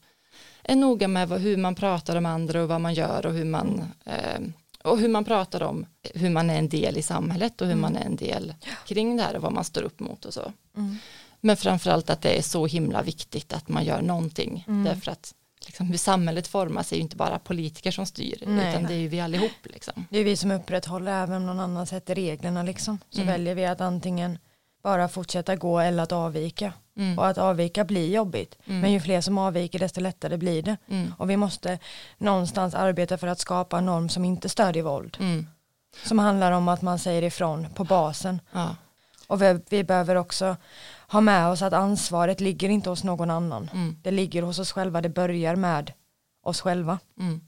är 0.62 0.76
noga 0.76 1.08
med 1.08 1.28
hur 1.28 1.56
man 1.56 1.74
pratar 1.74 2.16
om 2.16 2.26
andra 2.26 2.62
och 2.62 2.68
vad 2.68 2.80
man 2.80 2.94
gör 2.94 3.26
och 3.26 3.32
hur 3.32 3.44
man 3.44 3.92
eh, 4.04 4.40
och 4.86 4.98
hur 4.98 5.08
man 5.08 5.24
pratar 5.24 5.62
om 5.62 5.86
hur 6.14 6.30
man 6.30 6.50
är 6.50 6.58
en 6.58 6.68
del 6.68 6.98
i 6.98 7.02
samhället 7.02 7.60
och 7.60 7.66
hur 7.66 7.72
mm. 7.72 7.80
man 7.80 7.96
är 7.96 8.06
en 8.06 8.16
del 8.16 8.54
kring 8.86 9.16
det 9.16 9.22
här 9.22 9.36
och 9.36 9.42
vad 9.42 9.52
man 9.52 9.64
står 9.64 9.82
upp 9.82 10.00
mot 10.00 10.24
och 10.24 10.34
så. 10.34 10.52
Mm. 10.76 10.98
Men 11.40 11.56
framförallt 11.56 12.10
att 12.10 12.22
det 12.22 12.38
är 12.38 12.42
så 12.42 12.66
himla 12.66 13.02
viktigt 13.02 13.52
att 13.52 13.68
man 13.68 13.84
gör 13.84 14.02
någonting 14.02 14.64
mm. 14.68 14.84
därför 14.84 15.12
att 15.12 15.34
liksom, 15.66 15.86
hur 15.86 15.98
samhället 15.98 16.46
formas 16.46 16.92
är 16.92 16.96
ju 16.96 17.02
inte 17.02 17.16
bara 17.16 17.38
politiker 17.38 17.90
som 17.90 18.06
styr 18.06 18.42
Nej. 18.46 18.70
utan 18.70 18.82
det 18.82 18.94
är 18.94 18.98
ju 18.98 19.08
vi 19.08 19.20
allihop. 19.20 19.50
Liksom. 19.62 20.06
Det 20.10 20.18
är 20.18 20.24
vi 20.24 20.36
som 20.36 20.50
upprätthåller 20.50 21.22
även 21.22 21.36
om 21.36 21.46
någon 21.46 21.60
annan 21.60 21.86
sätter 21.86 22.14
reglerna 22.14 22.62
liksom. 22.62 22.98
Så 23.10 23.20
mm. 23.20 23.32
väljer 23.32 23.54
vi 23.54 23.66
att 23.66 23.80
antingen 23.80 24.38
bara 24.86 25.08
fortsätta 25.08 25.56
gå 25.56 25.80
eller 25.80 26.02
att 26.02 26.12
avvika. 26.12 26.72
Mm. 26.96 27.18
Och 27.18 27.26
att 27.26 27.38
avvika 27.38 27.84
blir 27.84 28.14
jobbigt. 28.14 28.58
Mm. 28.64 28.80
Men 28.80 28.92
ju 28.92 29.00
fler 29.00 29.20
som 29.20 29.38
avviker 29.38 29.78
desto 29.78 30.00
lättare 30.00 30.36
blir 30.36 30.62
det. 30.62 30.76
Mm. 30.88 31.14
Och 31.18 31.30
vi 31.30 31.36
måste 31.36 31.78
någonstans 32.18 32.74
arbeta 32.74 33.18
för 33.18 33.26
att 33.26 33.38
skapa 33.38 33.78
en 33.78 33.86
norm 33.86 34.08
som 34.08 34.24
inte 34.24 34.48
stödjer 34.48 34.82
våld. 34.82 35.16
Mm. 35.20 35.46
Som 36.04 36.18
handlar 36.18 36.52
om 36.52 36.68
att 36.68 36.82
man 36.82 36.98
säger 36.98 37.22
ifrån 37.22 37.66
på 37.74 37.84
basen. 37.84 38.40
Ja. 38.52 38.76
Och 39.26 39.42
vi, 39.42 39.60
vi, 39.68 39.84
behöver 39.84 40.14
också 40.14 40.56
ha 41.08 41.20
med 41.20 41.46
oss 41.46 41.62
att 41.62 41.72
ansvaret 41.72 42.40
ligger 42.40 42.68
inte 42.68 42.90
hos 42.90 43.04
någon 43.04 43.30
annan. 43.30 43.70
Mm. 43.72 43.96
Det 44.02 44.10
ligger 44.10 44.42
hos 44.42 44.58
oss 44.58 44.72
själva, 44.72 45.00
det 45.00 45.08
börjar 45.08 45.56
med 45.56 45.92
oss 46.42 46.60
själva. 46.60 46.98
Mm. 47.18 47.40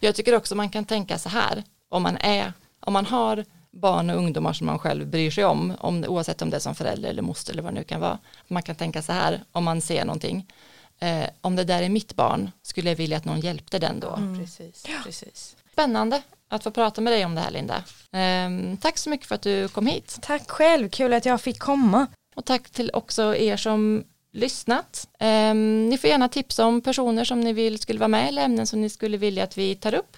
Jag 0.00 0.14
tycker 0.14 0.36
också 0.36 0.54
man 0.54 0.70
kan 0.70 0.84
tänka 0.84 1.18
så 1.18 1.28
här, 1.28 1.64
om 1.88 2.02
man 2.02 2.16
är, 2.16 2.52
om 2.80 2.92
man 2.92 3.06
har 3.06 3.44
barn 3.76 4.10
och 4.10 4.16
ungdomar 4.16 4.52
som 4.52 4.66
man 4.66 4.78
själv 4.78 5.06
bryr 5.06 5.30
sig 5.30 5.44
om, 5.44 5.76
om 5.78 6.04
oavsett 6.04 6.42
om 6.42 6.50
det 6.50 6.56
är 6.56 6.60
som 6.60 6.74
förälder 6.74 7.08
eller 7.08 7.22
moster 7.22 7.52
eller 7.52 7.62
vad 7.62 7.72
det 7.72 7.78
nu 7.78 7.84
kan 7.84 8.00
vara. 8.00 8.18
Man 8.48 8.62
kan 8.62 8.76
tänka 8.76 9.02
så 9.02 9.12
här, 9.12 9.44
om 9.52 9.64
man 9.64 9.80
ser 9.80 10.04
någonting, 10.04 10.52
eh, 11.00 11.26
om 11.40 11.56
det 11.56 11.64
där 11.64 11.82
är 11.82 11.88
mitt 11.88 12.16
barn, 12.16 12.50
skulle 12.62 12.90
jag 12.90 12.96
vilja 12.96 13.16
att 13.16 13.24
någon 13.24 13.40
hjälpte 13.40 13.78
den 13.78 14.00
då. 14.00 14.14
Mm. 14.14 14.38
Precis, 14.38 14.86
precis. 15.04 15.56
Spännande 15.72 16.22
att 16.48 16.62
få 16.62 16.70
prata 16.70 17.00
med 17.00 17.12
dig 17.12 17.24
om 17.24 17.34
det 17.34 17.40
här 17.40 17.50
Linda. 17.50 17.76
Eh, 18.12 18.78
tack 18.80 18.98
så 18.98 19.10
mycket 19.10 19.26
för 19.26 19.34
att 19.34 19.42
du 19.42 19.68
kom 19.68 19.86
hit. 19.86 20.18
Tack 20.22 20.50
själv, 20.50 20.88
kul 20.88 21.12
att 21.12 21.26
jag 21.26 21.40
fick 21.40 21.58
komma. 21.58 22.06
Och 22.36 22.44
tack 22.44 22.70
till 22.70 22.90
också 22.94 23.36
er 23.36 23.56
som 23.56 24.04
lyssnat. 24.32 25.08
Eh, 25.18 25.54
ni 25.54 25.98
får 26.00 26.10
gärna 26.10 26.28
tipsa 26.28 26.66
om 26.66 26.80
personer 26.80 27.24
som 27.24 27.40
ni 27.40 27.52
vill 27.52 27.78
skulle 27.78 27.98
vara 27.98 28.08
med 28.08 28.28
eller 28.28 28.44
ämnen 28.44 28.66
som 28.66 28.80
ni 28.80 28.88
skulle 28.88 29.16
vilja 29.16 29.44
att 29.44 29.58
vi 29.58 29.74
tar 29.74 29.94
upp. 29.94 30.16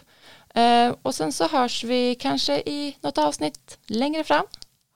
Eh, 0.58 0.94
och 1.02 1.14
sen 1.14 1.32
så 1.32 1.48
hörs 1.48 1.84
vi 1.84 2.14
kanske 2.14 2.54
i 2.56 2.96
något 3.00 3.18
avsnitt 3.18 3.78
längre 3.86 4.24
fram. 4.24 4.44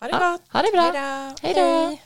Ha 0.01 0.09
det 0.09 0.15
ja, 0.15 0.39
Ha 0.49 0.63
det 0.63 0.73
bra. 0.73 0.93
Hej 1.43 1.55
då. 1.55 1.99